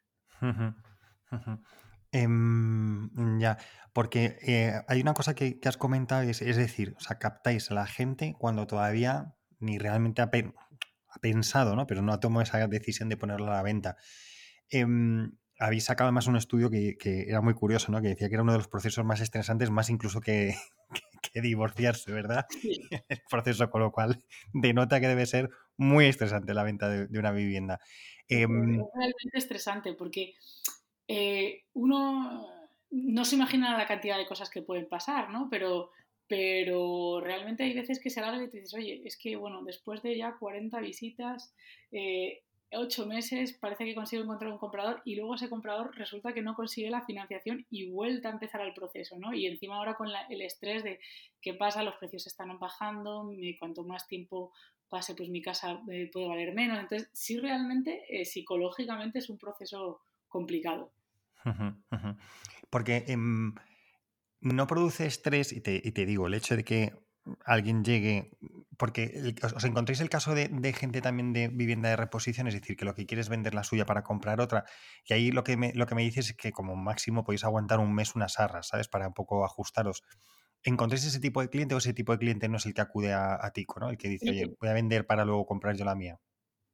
[2.12, 3.58] Em, ya,
[3.94, 7.74] porque eh, hay una cosa que, has comentado, es, es, decir, o sea, captáis a
[7.74, 10.32] la gente cuando todavía ni realmente ha,
[11.22, 11.88] pensado, ¿no?
[11.88, 13.98] Pero no ha tomado esa decisión de ponerla a la venta.
[14.70, 16.96] Em, habéis sacado además un estudio que,
[17.28, 18.02] era muy curioso, ¿no?
[18.02, 20.56] Que decía que era uno de los procesos más estresantes, más incluso que,
[21.34, 22.46] divorciarse, ¿verdad?
[23.10, 27.32] El proceso, con lo cual denota que debe ser muy estresante la venta de, una
[27.32, 27.80] vivienda.
[28.28, 30.34] Em, es realmente estresante porque
[31.08, 32.48] eh, uno
[32.90, 35.48] no se imagina la cantidad de cosas que pueden pasar, ¿no?
[35.50, 35.92] Pero
[36.28, 40.02] pero realmente hay veces que se alarga y te dices, oye, es que bueno, después
[40.04, 41.56] de ya 40 visitas,
[41.92, 42.42] eh,
[42.74, 46.54] 8 meses, parece que consigo encontrar un comprador y luego ese comprador resulta que no
[46.54, 49.34] consigue la financiación y vuelta a empezar el proceso, ¿no?
[49.34, 51.00] Y encima ahora con el estrés de
[51.42, 54.52] qué pasa, los precios están bajando, cuanto más tiempo
[54.90, 56.80] pase, pues mi casa eh, puede valer menos.
[56.80, 60.92] Entonces, sí realmente, eh, psicológicamente es un proceso complicado.
[62.70, 63.06] Porque...
[63.08, 63.54] Em,
[64.42, 66.94] no produce estrés, y te, digo, el hecho de que
[67.44, 68.32] alguien llegue,
[68.78, 72.86] porque os encontréis el caso de, gente también de vivienda de reposición, es decir, que
[72.86, 74.66] lo que quiere es vender la suya para comprar otra,
[75.06, 77.80] y ahí lo que me, lo que me dices es que como máximo podéis aguantar
[77.80, 78.88] un mes unas arras, ¿sabes?
[78.88, 80.04] Para un poco ajustaros.
[80.64, 83.14] ¿Encontréis ese tipo de cliente o ese tipo de cliente no es el que acude
[83.14, 83.90] a, a Tico, ¿no?
[83.90, 86.20] El que dice, oye, voy a vender para luego comprar yo la mía.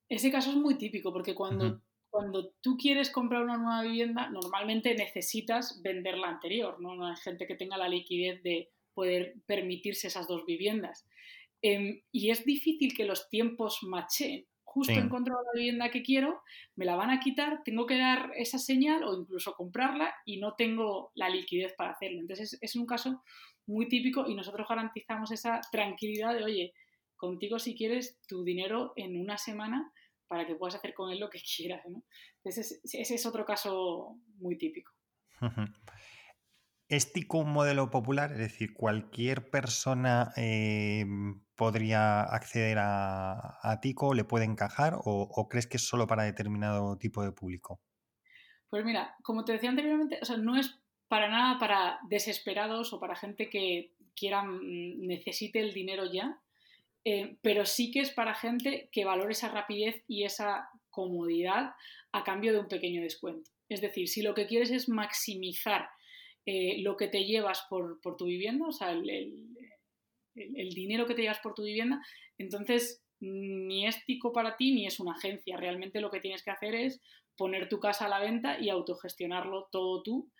[0.07, 1.81] Ese caso es muy típico, porque cuando
[2.13, 6.93] cuando tú quieres comprar una nueva vivienda, normalmente necesitas vender la anterior, ¿no?
[6.93, 11.07] No hay gente que tenga la liquidez de poder permitirse esas dos viviendas.
[11.63, 14.45] Em, y es difícil que los tiempos machen.
[14.63, 16.43] Justo encontrado la vivienda que quiero,
[16.75, 20.53] me la van a quitar, tengo que dar esa señal o incluso comprarla y no
[20.53, 22.21] tengo la liquidez para hacerlo.
[22.21, 23.23] Entonces es un caso
[23.65, 26.73] muy típico y nosotros garantizamos esa tranquilidad de, oye,
[27.15, 29.91] contigo si quieres tu dinero en una semana
[30.27, 31.81] para que puedas hacer con él lo que quieras.
[31.87, 32.03] ¿no?
[32.37, 34.91] Entonces, ese es otro caso muy típico.
[36.89, 38.33] ¿Es TICO un modelo popular?
[38.33, 41.05] Es decir, ¿cualquier persona eh,
[41.55, 47.23] podría acceder a, TICO, le puede encajar o, crees que es solo para determinado tipo
[47.23, 47.81] de público?
[48.69, 53.49] Pues mira, como te decía anteriormente, no es para nada para desesperados o para gente
[53.49, 56.41] que quiera, mm, necesite el dinero ya,
[57.05, 61.73] eh, pero sí que es para gente que valore esa rapidez y esa comodidad
[62.11, 63.51] a cambio de un pequeño descuento.
[63.67, 65.87] Es decir, si lo que quieres es maximizar
[66.45, 69.03] eh, lo que te llevas por, tu vivienda, o sea, el,
[70.35, 72.01] dinero que te llevas por tu vivienda,
[72.37, 75.57] entonces ni es tico para ti ni es una agencia.
[75.57, 77.01] Realmente lo que tienes que hacer es
[77.35, 80.31] poner tu casa a la venta y autogestionarlo todo tú,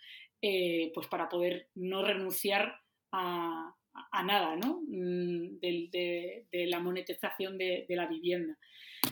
[0.41, 4.81] eh, pues para poder no renunciar a, a nada, ¿no?
[4.87, 8.57] Mm, de, la monetización de, la vivienda.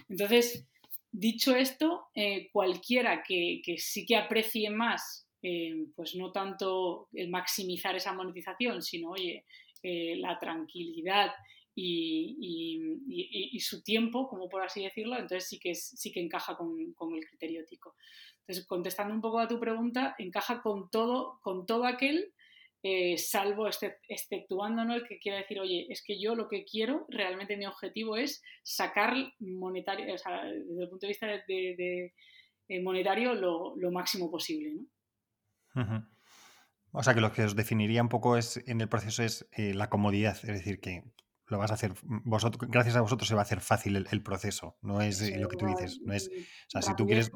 [0.09, 0.67] Entonces,
[1.11, 7.95] dicho esto, eh, cualquiera que, sí que aprecie más, eh, pues no tanto el maximizar
[7.95, 9.45] esa monetización, sino, oye,
[9.83, 11.31] eh, la tranquilidad
[11.73, 17.13] y, su tiempo, como por así decirlo, entonces sí que, sí que encaja con, con,
[17.15, 17.95] el criterio ético.
[18.41, 22.33] Entonces, contestando un poco a tu pregunta, encaja con todo, con todo aquel
[22.83, 27.55] eh, salvo exceptuando el que quiere decir, oye, es que yo lo que quiero, realmente
[27.55, 32.13] mi objetivo es sacar monetario, o sea, desde el punto de vista de,
[32.67, 34.73] eh, monetario lo, máximo posible.
[35.75, 36.07] ¿no?
[36.91, 39.73] O sea que lo que os definiría un poco es en el proceso es eh,
[39.75, 41.03] la comodidad, es decir, que
[41.45, 44.77] lo vas a hacer, vosotros, gracias a vosotros se va a hacer fácil el, proceso,
[44.81, 47.29] no es lo que tú dices, no es, o sea, si tú quieres...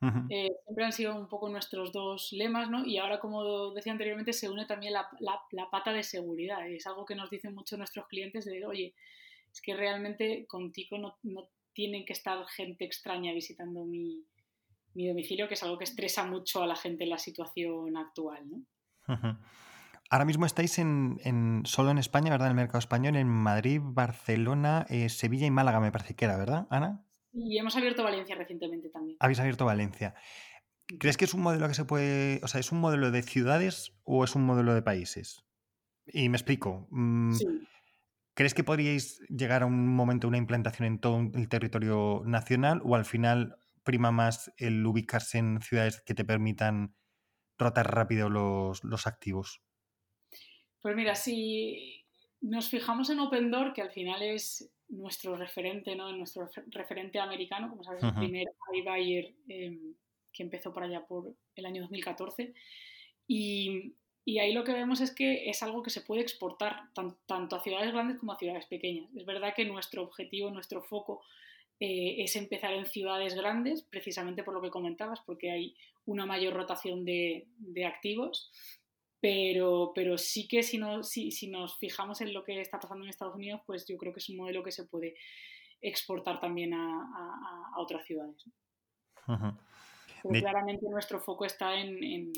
[0.00, 2.84] Eh, siempre han sido un poco nuestros dos lemas, ¿no?
[2.84, 6.66] Y ahora, como decía anteriormente, se une también la, pata de seguridad.
[6.68, 8.94] Es algo que nos dicen mucho nuestros clientes de, oye,
[9.52, 14.24] es que realmente contigo no, no tienen que estar gente extraña visitando mi,
[14.94, 18.64] domicilio, que es algo que estresa mucho a la gente en la situación actual, ¿no?
[20.10, 22.48] Ahora mismo estáis en, solo en España, ¿verdad?
[22.48, 26.36] En el mercado español, en Madrid, Barcelona, eh, Sevilla y Málaga, me parece que era,
[26.36, 27.04] ¿verdad, Ana?
[27.38, 29.16] Y hemos abierto Valencia recientemente también.
[29.20, 30.14] Habéis abierto Valencia.
[30.98, 33.92] ¿Crees que es un modelo que se puede, o sea, es un modelo de ciudades
[34.04, 35.44] o es un modelo de países?
[36.06, 36.88] Y me explico.
[36.90, 37.36] Mm,
[38.34, 42.96] ¿Crees que podríais llegar a un momento, una implantación en todo el territorio nacional o
[42.96, 46.94] al final prima más el ubicarse en ciudades que te permitan
[47.58, 49.62] rotar rápido los, los activos?
[50.80, 52.06] Pues mira, si
[52.40, 56.12] nos fijamos en Open Door, que al final es nuestro referente, ¿no?
[56.12, 59.94] nuestro referente americano, como sabes, el primer iBuyer em,
[60.32, 62.54] que empezó por allá por el año 2014.
[63.26, 66.88] Y, y, ahí lo que vemos es que es algo que se puede exportar
[67.26, 69.10] tanto a ciudades grandes como a ciudades pequeñas.
[69.14, 71.22] Es verdad que nuestro objetivo, nuestro foco
[71.80, 76.54] eh, es empezar en ciudades grandes, precisamente por lo que comentabas, porque hay una mayor
[76.54, 78.50] rotación de, de activos
[79.20, 83.04] pero, pero sí que si, no, si, si, nos fijamos en lo que está pasando
[83.04, 85.14] en Estados Unidos, pues yo creo que es un modelo que se puede
[85.80, 88.44] exportar también a, a, otras ciudades.
[90.22, 92.02] Claramente nuestro foco está en...
[92.02, 92.32] en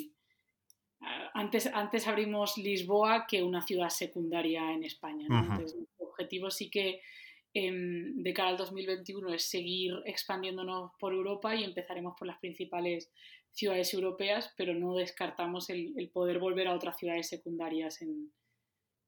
[1.33, 5.27] antes, antes abrimos Lisboa que una ciudad secundaria en España.
[5.31, 7.01] Entonces, nuestro objetivo sí que
[7.53, 13.11] de cara al 2021 es seguir expandiéndonos por Europa y empezaremos por las principales
[13.53, 18.33] ciudades europeas, pero no descartamos el, poder volver a otras ciudades secundarias en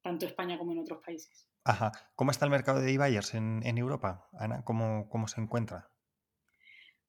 [0.03, 1.49] tanto España como en otros países.
[1.65, 1.93] Ajá.
[2.17, 4.65] ¿Cómo está el mercado de e-buyers en, Europa, Ana?
[4.65, 5.91] ¿Cómo, ¿Cómo se encuentra?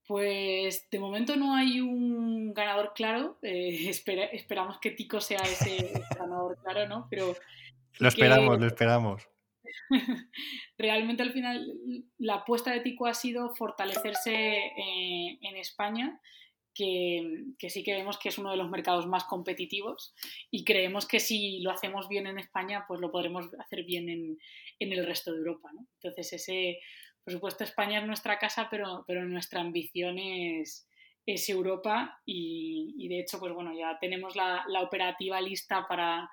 [0.05, 3.39] Pues de momento no hay un ganador claro.
[3.41, 3.89] Eh,
[4.33, 7.07] esperamos que Tico sea ese, ganador claro, ¿no?
[7.09, 7.33] Pero
[7.99, 9.27] lo esperamos, lo esperamos.
[10.77, 11.73] Realmente al final
[12.17, 16.19] la apuesta de Tico ha sido fortalecerse eh, en España
[16.73, 20.13] que, sí que vemos que es uno de los mercados más competitivos
[20.49, 24.38] y creemos que si lo hacemos bien en España, pues lo podremos hacer bien en,
[24.79, 25.69] el resto de Europa.
[26.01, 26.79] Entonces, ese,
[27.23, 30.88] por supuesto, España es nuestra casa, pero, pero nuestra ambición es,
[31.25, 36.29] Europa y, de hecho, pues bueno, ya tenemos la, operativa lista para,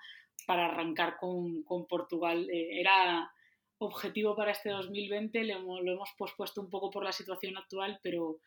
[0.53, 2.49] arrancar con, Portugal.
[2.51, 3.31] Eh, era
[3.79, 8.41] objetivo para este 2020, lo lo hemos pospuesto un poco por la situación actual, pero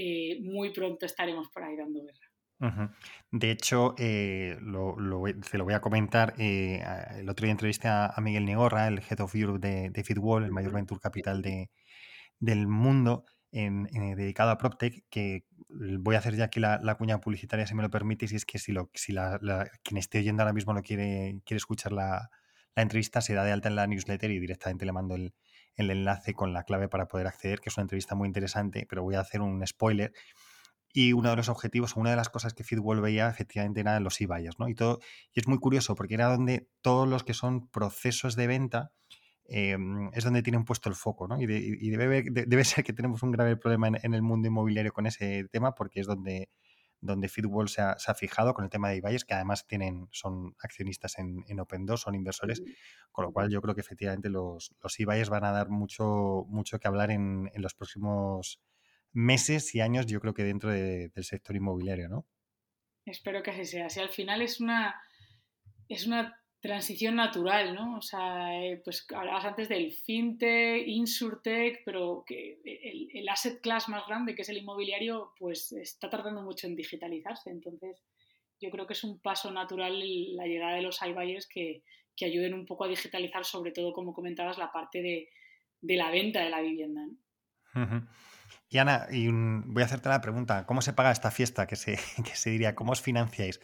[0.00, 2.28] eh, muy pronto estaremos por ahí dando guerra.
[3.30, 4.96] De hecho, eh, lo,
[5.50, 6.34] te lo voy a comentar.
[6.38, 6.80] Eh,
[7.16, 10.52] el otro día entrevisté a, Miguel Negorra, el Head of Europe de, de Fitwall, el
[10.52, 11.70] mayor venture capital de,
[12.38, 17.66] del mundo, en, dedicado a PropTech, que voy a hacer ya aquí la, cuña publicitaria,
[17.66, 19.38] si me lo permite, si es que si, lo, si la,
[19.82, 22.30] quien esté oyendo ahora mismo no quiere, quiere escuchar la,
[22.76, 25.34] entrevista, se da de alta en la newsletter y directamente le mando el,
[25.74, 29.02] el enlace con la clave para poder acceder, que es una entrevista muy interesante, pero
[29.02, 30.12] voy a hacer un spoiler.
[30.92, 34.20] Y uno de los objetivos, una de las cosas que Fitwall veía efectivamente era los
[34.20, 34.68] e-buyers, ¿no?
[34.68, 35.00] Y, todo,
[35.34, 38.92] y es muy curioso porque era donde todos los que son procesos de venta
[39.48, 41.40] em, es donde tienen puesto el foco, ¿no?
[41.40, 45.46] Y, debe, debe, ser que tenemos un grave problema en, el mundo inmobiliario con ese
[45.50, 46.48] tema porque es donde
[47.00, 51.18] donde Fitwall se ha, fijado con el tema de eBayers, que además tienen, son accionistas
[51.18, 52.62] en, en Open2, son inversores,
[53.12, 56.78] con lo cual yo creo que efectivamente los, los eBayers van a dar mucho, mucho
[56.78, 58.60] que hablar en, los próximos
[59.12, 62.26] meses y años, yo creo que dentro del sector inmobiliario, ¿no?
[63.04, 63.88] Espero que así sea.
[63.88, 65.00] Si al final es una,
[65.88, 67.98] es una transición natural, ¿no?
[67.98, 74.06] O sea, eh, pues hablabas antes del fintech, insurtech, pero que el, asset class más
[74.06, 77.50] grande, que es el inmobiliario, pues está tardando mucho en digitalizarse.
[77.50, 78.02] Entonces,
[78.60, 79.98] yo creo que es un paso natural
[80.36, 81.84] la llegada de los iBuyers que,
[82.16, 86.40] que ayuden un poco a digitalizar, sobre todo, como comentabas, la parte de, la venta
[86.40, 87.02] de la vivienda.
[88.68, 91.92] Y Ana, y voy a hacerte la pregunta, ¿cómo se paga esta fiesta que se,
[92.24, 92.74] que se diría?
[92.74, 93.60] ¿Cómo os financiáis?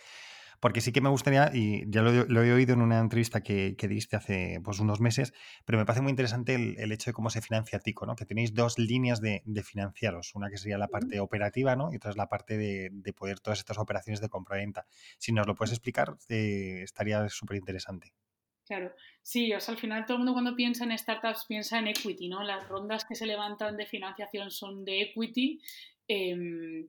[0.61, 3.89] Porque sí que me gustaría, y ya lo, he oído en una entrevista que, que,
[3.89, 5.33] diste hace pues, unos meses,
[5.65, 8.17] pero me parece muy interesante el, hecho de cómo se financia Tico, ¿no?
[8.17, 11.93] Que tenéis dos líneas de, financiaros, una que sería la parte operativa, ¿no?
[11.93, 14.87] Y otra es la parte de, poder todas estas operaciones de compra-venta.
[15.19, 18.13] Si nos lo puedes explicar, eh, estaría súper interesante.
[18.67, 21.89] Claro, sí, o sea, al final todo el mundo cuando piensa en startups piensa en
[21.89, 22.43] equity, ¿no?
[22.43, 25.61] Las rondas que se levantan de financiación son de equity.
[26.09, 26.89] Em,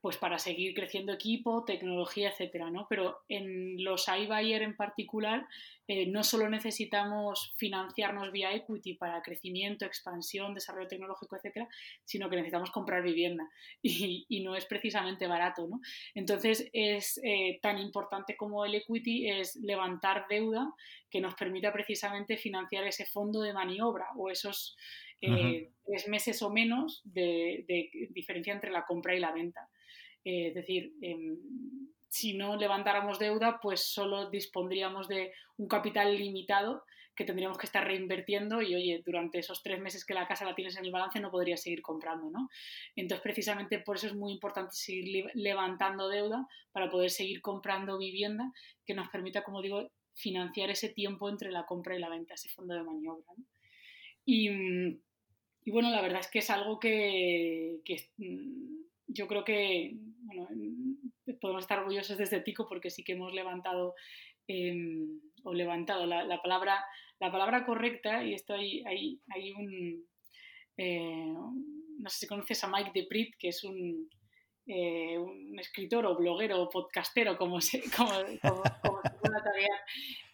[0.00, 2.86] pues para seguir creciendo equipo, tecnología, etcétera, ¿no?
[2.88, 5.46] Pero en los iBuyer en particular,
[5.88, 11.68] eh, no solo necesitamos financiarnos vía equity para crecimiento, expansión, desarrollo tecnológico, etcétera,
[12.04, 13.48] sino que necesitamos comprar vivienda
[13.82, 15.80] y, no es precisamente barato, ¿no?
[16.14, 20.72] Entonces es eh, tan importante como el equity es levantar deuda
[21.10, 24.76] que nos permita precisamente financiar ese fondo de maniobra o esos
[25.20, 27.66] eh, tres meses o menos de
[28.10, 29.68] diferencia entre la compra y la venta.
[30.28, 31.38] Eh, es decir, em,
[32.06, 36.84] si no levantáramos deuda, pues solo dispondríamos de un capital limitado
[37.16, 40.54] que tendríamos que estar reinvirtiendo y, oye, durante esos tres meses que la casa la
[40.54, 42.50] tienes en el balance no podrías seguir comprando, ¿no?
[42.94, 48.52] Entonces, precisamente por eso es muy importante seguir levantando deuda para poder seguir comprando vivienda
[48.84, 52.50] que nos permita, como digo, financiar ese tiempo entre la compra y la venta, ese
[52.50, 53.32] fondo de maniobra.
[54.26, 54.50] Y,
[55.64, 58.77] bueno, la verdad es que es algo que, que mm,
[59.08, 60.48] yo creo que bueno,
[61.40, 63.94] podemos estar orgullosos desde Tico porque sí que hemos levantado
[64.46, 66.84] em, o levantado la, palabra,
[67.20, 70.06] la palabra correcta, y esto hay, hay, hay un,
[70.76, 71.32] eh,
[71.98, 74.08] no sé si conoces a Mike DePrit, que es un,
[74.66, 78.10] eh, un escritor o bloguero o podcastero, como se, como,
[78.42, 79.02] como,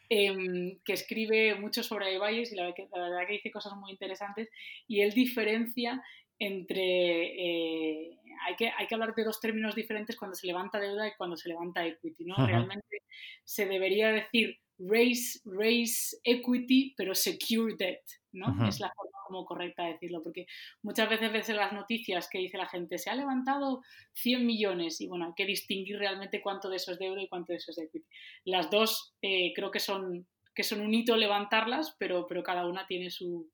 [0.08, 4.48] em, que escribe mucho sobre iBuyers y la, la, verdad que dice cosas muy interesantes
[4.86, 6.02] y él diferencia
[6.38, 7.24] entre...
[7.38, 11.14] Eh, hay, que, hay que hablar de dos términos diferentes cuando se levanta deuda y
[11.16, 12.34] cuando se levanta equity, ¿no?
[12.46, 13.02] Realmente
[13.44, 18.68] se debería decir raise, raise equity, pero secure debt, ¿no?
[18.68, 20.46] Es la forma como correcta de decirlo, porque
[20.82, 23.82] muchas veces ves en las noticias que dice la gente, se ha levantado
[24.12, 27.28] 100 millones, y bueno, hay que distinguir realmente cuánto de eso es de euro y
[27.28, 28.06] cuánto de eso es equity.
[28.44, 32.86] Las dos eh, creo que son, que son un hito levantarlas, pero, pero cada una
[32.86, 33.46] tiene sus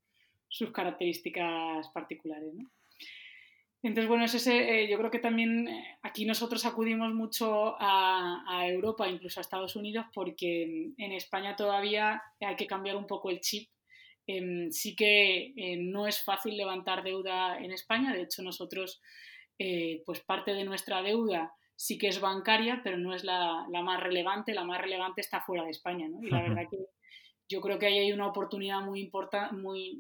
[0.72, 2.70] características particulares, ¿no?
[3.82, 9.08] Entonces, bueno, ese, eh, yo creo que también eh, aquí nosotros acudimos mucho a, Europa,
[9.08, 13.70] incluso a Estados Unidos, porque en España todavía hay que cambiar un poco el chip.
[14.26, 19.00] Em, sí que eh, no es fácil levantar deuda en España, de hecho nosotros,
[20.06, 24.54] pues parte de nuestra deuda sí que es bancaria, pero no es la, más relevante,
[24.54, 26.22] la más relevante está fuera de España, ¿no?
[26.22, 26.78] Y la verdad que
[27.48, 29.98] yo creo que ahí hay una oportunidad muy importante, muy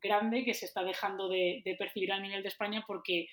[0.00, 3.28] grande que se está dejando de, percibir a nivel de España porque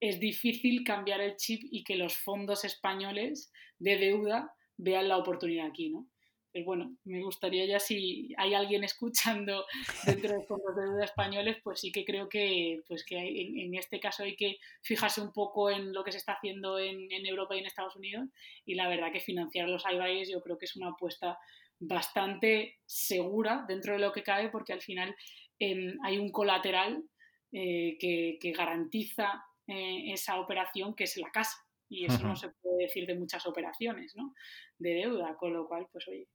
[0.00, 5.66] es difícil cambiar el chip y que los fondos españoles de deuda vean la oportunidad
[5.66, 6.06] aquí, ¿no?
[6.52, 9.66] Pues bueno, me gustaría ya si hay alguien escuchando
[10.06, 14.00] dentro de fondos de deuda españoles, pues sí que creo que, pues que en, este
[14.00, 17.60] caso hay que fijarse un poco en lo que se está haciendo en, Europa y
[17.60, 18.28] en Estados Unidos
[18.64, 21.38] y la verdad que financiar los iBuyers yo creo que es una apuesta
[21.80, 25.14] bastante segura dentro de lo que cabe porque al final
[25.60, 27.04] hay un colateral
[27.52, 31.56] eh, que, garantiza eh, esa operación que es la casa.
[31.90, 34.34] Y eso no se puede decir de muchas operaciones ¿no?
[34.78, 36.28] de deuda, con lo cual, pues oye,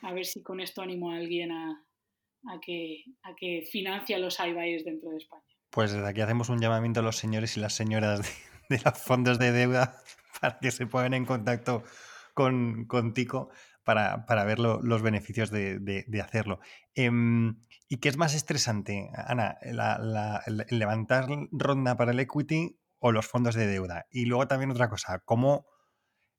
[0.00, 1.84] a ver si con esto animo a alguien a,
[2.64, 5.42] que, a que financie los iBuyers dentro de España.
[5.70, 8.20] Pues desde aquí hacemos un llamamiento a los señores y las señoras
[8.70, 9.98] de, los fondos de deuda
[10.40, 11.82] para que se pongan en contacto
[12.32, 13.50] con, con Tico
[13.86, 16.58] para, para ver los beneficios de, de, hacerlo.
[16.96, 19.58] Em, ¿Y qué es más estresante, Ana?
[19.62, 24.06] La, ¿Levantar ronda para el equity o los fondos de deuda?
[24.10, 25.66] Y luego también otra cosa, ¿cómo,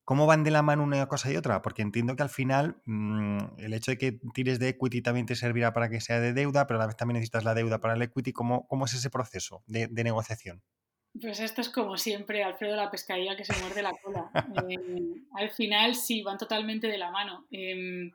[0.03, 1.61] ¿cómo van de la mano una cosa y otra?
[1.61, 5.37] Porque entiendo que al final mm, el hecho de que tires de equity también te
[5.37, 7.93] servirá para que sea de deuda, pero a la vez también necesitas la deuda para
[7.93, 8.33] el equity.
[8.33, 10.61] ¿Cómo, cómo es ese proceso de negociación?
[11.21, 14.29] Pues esto es como siempre, Alfredo la pescadilla que se muerde la cola.
[14.69, 14.77] Eh,
[15.33, 17.45] al final sí, van totalmente de la mano.
[17.51, 18.11] Em,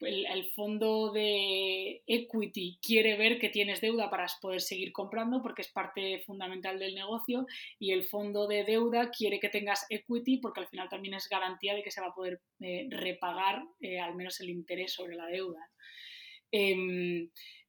[0.00, 5.68] el, fondo de equity quiere ver que tienes deuda para poder seguir comprando porque es
[5.68, 7.46] parte fundamental del negocio
[7.78, 11.74] y el fondo de deuda quiere que tengas equity porque al final también es garantía
[11.74, 15.26] de que se va a poder eh, repagar eh, al menos el interés sobre la
[15.26, 15.70] deuda.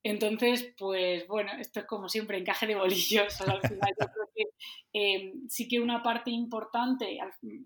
[0.08, 3.42] Entonces, pues bueno, esto es como siempre, encaje de bolillos.
[3.42, 4.44] Al final yo creo que
[4.94, 7.18] em, sí que una parte importante,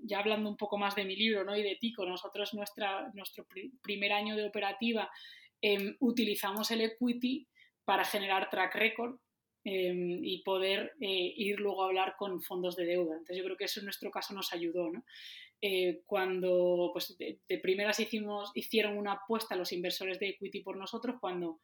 [0.03, 1.57] ya hablando un poco más de mi libro ¿no?
[1.57, 3.45] y de Tico, nosotros nuestra, nuestro
[3.81, 5.11] primer año de operativa
[5.61, 7.45] em, utilizamos el equity
[7.83, 9.19] para generar track record
[9.65, 13.17] y poder eh, ir luego a hablar con fondos de deuda.
[13.17, 14.89] Entonces yo creo que eso en nuestro caso nos ayudó.
[14.89, 15.03] ¿no?
[15.61, 21.17] Eh, cuando pues, de, primeras hicimos, hicieron una apuesta los inversores de equity por nosotros,
[21.19, 21.59] cuando,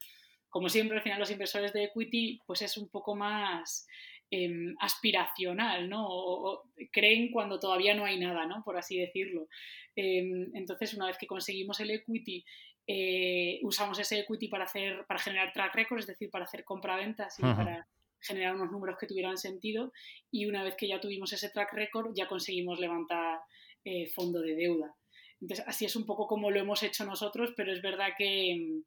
[0.55, 3.85] como siempre, al final los inversores de equity pues es un poco más
[4.31, 6.05] em, aspiracional, ¿no?
[6.07, 8.63] O, creen cuando todavía no hay nada, ¿no?
[8.63, 9.49] Por así decirlo.
[9.97, 12.45] Em, entonces, una vez que conseguimos el equity,
[12.87, 17.37] eh, usamos ese equity para, hacer, para generar track record, es decir, para hacer compraventas
[17.37, 17.85] y para
[18.21, 19.91] generar unos números que tuvieran sentido
[20.31, 23.41] y una vez que ya tuvimos ese track record ya conseguimos levantar
[23.83, 24.95] eh, fondo de deuda.
[25.41, 28.83] Entonces, así es un poco como lo hemos hecho nosotros, pero es verdad que,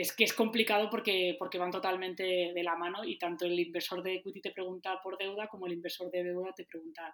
[0.00, 4.02] es, que es complicado porque, porque van totalmente de la mano y tanto el inversor
[4.02, 7.12] de equity te pregunta por deuda como el inversor de deuda te pregunta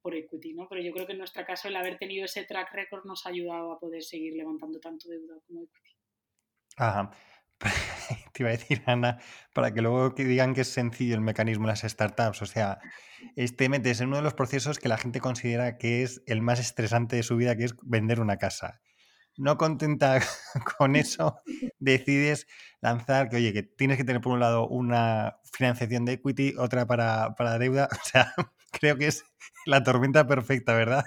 [0.00, 0.66] por equity, ¿no?
[0.68, 3.30] Pero yo creo que en nuestro caso el haber tenido ese track record nos ha
[3.30, 5.96] ayudado a poder seguir levantando tanto deuda como equity.
[6.76, 7.10] Ajá.
[8.32, 9.18] te iba a decir, Ana,
[9.52, 12.42] para que luego que digan que es sencillo el mecanismo de las startups.
[12.42, 12.78] O sea,
[13.36, 16.58] este metes en uno de los procesos que la gente considera que es el más
[16.58, 18.80] estresante de su vida, que es vender una casa.
[19.40, 20.20] No contenta
[20.78, 21.40] con eso,
[21.78, 22.46] decides
[22.82, 26.86] lanzar que, oye, que tienes que tener por un lado una financiación de equity, otra
[26.86, 27.88] para, para deuda.
[28.00, 28.34] O sea,
[28.70, 29.24] creo que es
[29.64, 31.04] la tormenta perfecta, ¿verdad?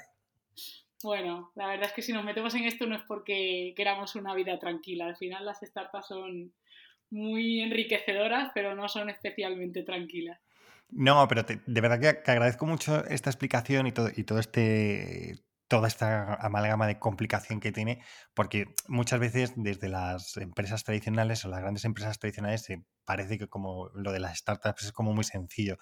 [1.03, 4.33] Bueno, la verdad es que si nos metemos en esto no es porque queramos una
[4.33, 5.05] vida tranquila.
[5.05, 6.53] Al final las startups son
[7.11, 10.39] muy enriquecedoras, pero no son especialmente tranquilas.
[10.89, 15.43] No, pero de verdad que, agradezco mucho esta explicación y todo, y todo este
[15.73, 17.99] toda esta amalgama de complicación que tiene,
[18.35, 23.47] porque muchas veces desde las empresas tradicionales o las grandes empresas tradicionales se parece que
[23.47, 25.79] como lo de las startups es como muy sencillo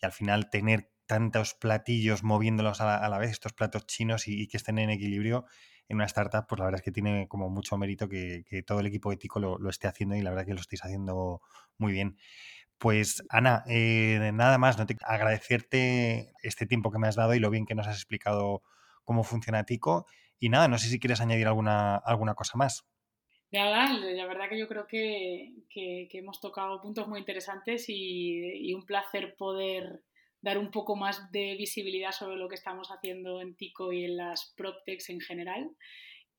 [0.00, 4.56] y al final tener tantos platillos moviéndolos a la, vez, estos platos chinos y, que
[4.56, 5.46] estén en equilibrio
[5.88, 8.86] en una startup, pues la verdad es que tiene como mucho mérito que, todo el
[8.86, 11.40] equipo ético lo, lo, esté haciendo y la verdad que lo estáis haciendo
[11.76, 12.18] muy bien.
[12.78, 17.40] Pues Ana, eh, nada más, no te agradecerte este tiempo que me has dado y
[17.40, 18.62] lo bien que nos has explicado
[19.04, 20.06] cómo funciona Tico.
[20.38, 22.86] Y nada, no sé si quieres añadir alguna, alguna cosa más.
[23.50, 25.54] Nada, la verdad que yo creo que,
[26.12, 30.02] hemos tocado puntos muy interesantes y, y, un placer poder
[30.40, 34.16] dar un poco más de visibilidad sobre lo que estamos haciendo en Tico y en
[34.16, 35.70] las PropTechs en general.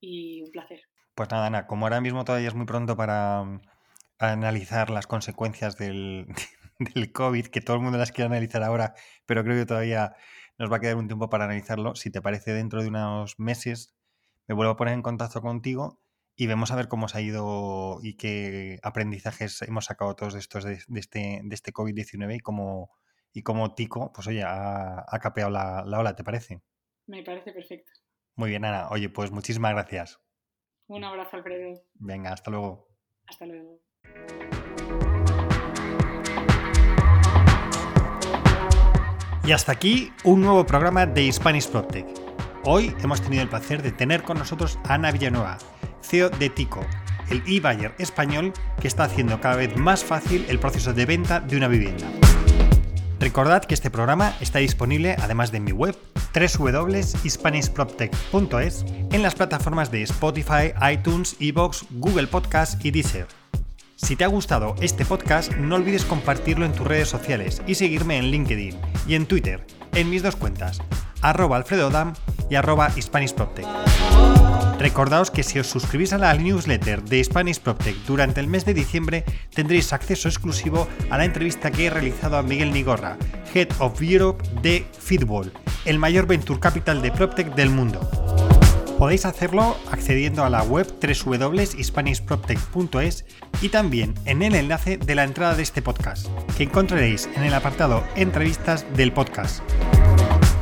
[0.01, 0.81] Y un placer.
[1.15, 3.45] Pues nada, Ana, como ahora mismo todavía es muy pronto para,
[4.19, 6.27] analizar las consecuencias del,
[6.79, 8.93] del COVID, que todo el mundo las quiere analizar ahora,
[9.25, 10.15] pero creo que todavía
[10.57, 11.95] nos va a quedar un tiempo para analizarlo.
[11.95, 13.95] Si te parece, dentro de unos meses
[14.47, 15.99] me vuelvo a poner en contacto contigo
[16.35, 20.63] y vemos a ver cómo se ha ido y qué aprendizajes hemos sacado todos estos
[20.63, 22.91] de, este, de este COVID-19 y cómo,
[23.33, 26.61] y cómo Tico, pues oye, ha, ha capeado la, la ola, ¿te parece?
[27.07, 27.91] Me parece perfecto.
[28.35, 28.89] Muy bien, Ana.
[28.89, 30.19] Oye, pues muchísimas gracias.
[30.87, 31.81] Un abrazo, Alfredo.
[31.95, 32.87] Venga, hasta luego.
[33.27, 33.79] Hasta luego.
[39.45, 42.07] Y hasta aquí un nuevo programa de Spanish PropTech.
[42.63, 45.59] Hoy hemos tenido el placer de tener con nosotros a Ana Villanueva,
[46.01, 46.83] CEO de Tico,
[47.29, 51.57] el e-buyer español que está haciendo cada vez más fácil el proceso de venta de
[51.57, 52.07] una vivienda.
[53.19, 55.95] Recordad que este programa está disponible, además de mi web,
[56.33, 63.27] www.hispanishproptech.es, en las plataformas de Spotify, iTunes, Evox, Google Podcast y Deezer.
[63.97, 68.17] Si te ha gustado este podcast, no olvides compartirlo en tus redes sociales y seguirme
[68.17, 68.77] en LinkedIn
[69.07, 70.81] y en Twitter, en mis dos cuentas,
[71.21, 72.13] arroba alfredodam
[72.49, 72.91] y arroba.
[74.77, 78.73] Recordaos que si os suscribís a la newsletter de Spanish PropTech durante el mes de
[78.73, 79.23] diciembre
[79.53, 83.17] tendréis acceso exclusivo a la entrevista que he realizado a Miguel Nigorra,
[83.53, 85.53] Head of Europe de Feedball,
[85.85, 88.54] el mayor venture capital de PropTech del mundo.
[88.97, 93.25] Podéis hacerlo accediendo a la web www.hispanishproptech.es
[93.61, 96.27] y también en el enlace de la entrada de este podcast,
[96.57, 99.61] que encontraréis en el apartado Entrevistas del podcast.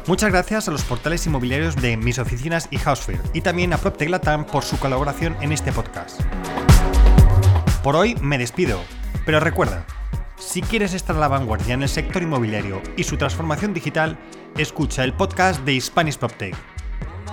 [0.07, 4.09] Muchas gracias a los portales inmobiliarios de Mis Oficinas y Housefair y también a PropTech
[4.09, 6.19] Latam por su colaboración en este podcast.
[7.83, 8.81] Por hoy me despido,
[9.27, 9.85] pero recuerda,
[10.37, 14.17] si quieres estar a la vanguardia en el sector inmobiliario y su transformación digital,
[14.57, 16.72] escucha el podcast de Spanish PropTech.